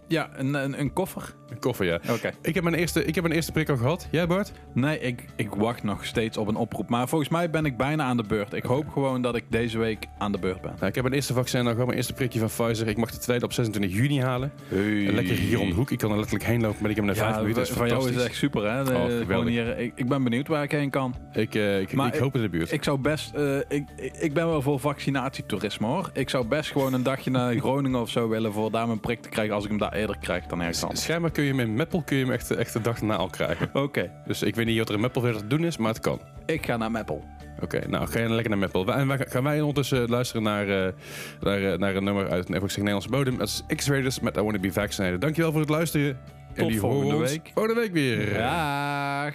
Ja, 0.08 0.28
een, 0.36 0.54
een, 0.54 0.80
een 0.80 0.92
koffer. 0.92 1.34
Een 1.48 1.58
koffer, 1.58 1.86
ja. 1.86 2.00
Oké. 2.10 2.30
Ik 2.42 2.54
heb, 2.54 2.62
mijn 2.64 2.74
eerste, 2.76 3.04
ik 3.04 3.14
heb 3.14 3.22
mijn 3.24 3.34
eerste 3.36 3.52
prik 3.52 3.68
al 3.68 3.76
gehad. 3.76 4.08
Jij, 4.10 4.26
Bart? 4.26 4.52
Nee, 4.74 4.98
ik, 5.00 5.24
ik 5.36 5.48
wacht 5.54 5.82
nog 5.82 6.04
steeds 6.04 6.36
op 6.36 6.48
een 6.48 6.56
oproep. 6.56 6.88
Maar 6.88 7.08
volgens 7.08 7.30
mij 7.30 7.50
ben 7.50 7.64
ik 7.64 7.76
bijna 7.76 8.04
aan 8.04 8.16
de 8.16 8.22
beurt. 8.22 8.52
Ik 8.52 8.62
hoop 8.62 8.88
gewoon 8.88 9.22
dat 9.22 9.36
ik 9.36 9.44
deze 9.48 9.78
week 9.78 10.06
aan 10.18 10.32
de 10.32 10.38
beurt 10.38 10.60
ben. 10.60 10.72
Nou, 10.74 10.86
ik 10.86 10.94
heb 10.94 11.02
mijn 11.04 11.14
eerste 11.16 11.32
vaccin 11.34 11.60
al 11.60 11.70
gehad, 11.70 11.84
mijn 11.86 11.96
eerste 11.96 12.12
prikje 12.12 12.38
van 12.38 12.48
Pfizer. 12.66 12.88
Ik 12.88 12.96
mag 12.96 13.10
de 13.10 13.18
tweede 13.18 13.44
op 13.44 13.52
26 13.52 13.92
juni 13.98 14.20
halen. 14.20 14.52
Lekker 14.68 15.34
hier 15.34 15.60
om 15.60 15.68
de 15.68 15.74
hoek. 15.74 15.90
Ik 15.90 15.98
kan 15.98 16.10
er 16.10 16.16
letterlijk 16.16 16.44
heen 16.44 16.60
lopen, 16.60 16.78
maar 16.82 16.90
ik 16.90 16.96
heb 16.96 17.04
in 17.04 17.10
Ja, 17.14 17.16
vijf 17.18 17.36
minuten. 17.36 17.54
Dat 17.54 17.68
is 17.70 17.76
van 17.76 17.86
jou 17.88 17.98
is 17.98 18.04
het 18.04 18.14
fantastisch. 18.14 18.40
echt 18.42 18.52
super, 18.52 18.72
hè? 18.72 18.84
De- 18.84 18.94
Oh, 19.20 19.26
gewoon 19.26 19.46
hier, 19.46 19.78
ik, 19.78 19.92
ik 19.94 20.08
ben 20.08 20.22
benieuwd 20.24 20.48
waar 20.48 20.62
ik 20.62 20.70
heen 20.70 20.90
kan. 20.90 21.14
Ik, 21.32 21.54
eh, 21.54 21.80
ik, 21.80 21.92
Maar 21.92 22.14
ik 22.14 22.20
hoop 22.20 22.34
in 22.34 22.42
de 22.42 22.48
buurt. 22.48 22.72
Ik 22.72 22.82
zou 22.84 22.98
best... 22.98 23.34
eh, 23.34 23.56
ik, 23.58 23.84
ik- 23.96 24.16
ik 24.16 24.32
ben 24.32 24.46
wel 24.46 24.62
voor 24.62 24.80
vaccinatietoerisme, 24.80 25.86
hoor. 25.86 26.10
Ik 26.12 26.30
zou 26.30 26.46
best 26.46 26.70
gewoon 26.72 26.92
een 26.92 27.02
dagje 27.02 27.30
naar 27.30 27.54
Groningen 27.66 28.00
of 28.00 28.10
zo 28.10 28.28
willen... 28.28 28.52
voor 28.52 28.70
daar 28.70 28.86
mijn 28.86 29.00
prik 29.00 29.22
te 29.22 29.28
krijgen 29.28 29.54
als 29.54 29.64
ik 29.64 29.70
hem 29.70 29.78
daar 29.78 29.92
eerder 29.96 30.16
krijg 30.20 30.46
dan 30.46 30.60
ergens 30.60 30.82
anders. 30.82 31.02
Schijnbaar 31.02 31.30
kun 31.30 31.42
je 31.44 31.50
hem 31.50 31.60
in 31.60 31.74
Meppel 31.74 32.02
kun 32.02 32.16
je 32.16 32.24
hem 32.24 32.32
echt, 32.32 32.50
echt 32.50 32.72
de 32.72 32.80
dag 32.80 33.02
na 33.02 33.16
al 33.16 33.28
krijgen. 33.30 33.70
Oké, 33.84 34.12
Dus 34.26 34.42
ik 34.42 34.54
weet 34.54 34.66
niet 34.66 34.78
wat 34.78 34.88
er 34.88 34.94
in 34.94 35.00
Meppel 35.00 35.20
verder 35.20 35.40
te 35.40 35.46
doen 35.46 35.64
is, 35.64 35.76
maar 35.76 35.88
het 35.88 36.00
kan. 36.00 36.20
ik 36.46 36.66
ga 36.66 36.76
naar 36.76 36.90
Meppel. 36.90 37.24
Oké, 37.60 37.88
nou 37.88 38.06
ga 38.06 38.18
je 38.18 38.28
lekker 38.28 38.50
naar 38.50 38.58
Meppel. 38.58 38.86
En 38.94 39.08
wij, 39.08 39.26
gaan 39.28 39.42
wij 39.42 39.60
ondertussen 39.60 40.08
luisteren 40.08 40.42
naar, 40.42 40.68
eh, 40.68 40.92
naar, 41.40 41.72
eh, 41.72 41.78
naar 41.78 41.94
een 41.96 42.04
nummer 42.04 42.30
uit 42.30 42.48
een 42.48 42.60
zeg 42.60 42.76
Nederlandse 42.76 43.10
bodem. 43.10 43.38
Dat 43.38 43.48
is 43.48 43.76
X-Raiders 43.76 44.20
met 44.20 44.36
I 44.36 44.40
Wanna 44.40 44.58
Be 44.58 44.72
Vaccinated. 44.72 45.20
Dankjewel 45.20 45.50
voor 45.52 45.60
het 45.60 45.70
luisteren. 45.70 46.08
en 46.08 46.54
Tot 46.54 46.68
die 46.68 46.80
volgende 46.80 47.04
horen 47.04 47.20
ons 47.20 47.30
week. 47.30 47.50
Volgende 47.54 47.80
week 47.80 47.92
weer. 47.92 48.32
Dag! 48.32 49.34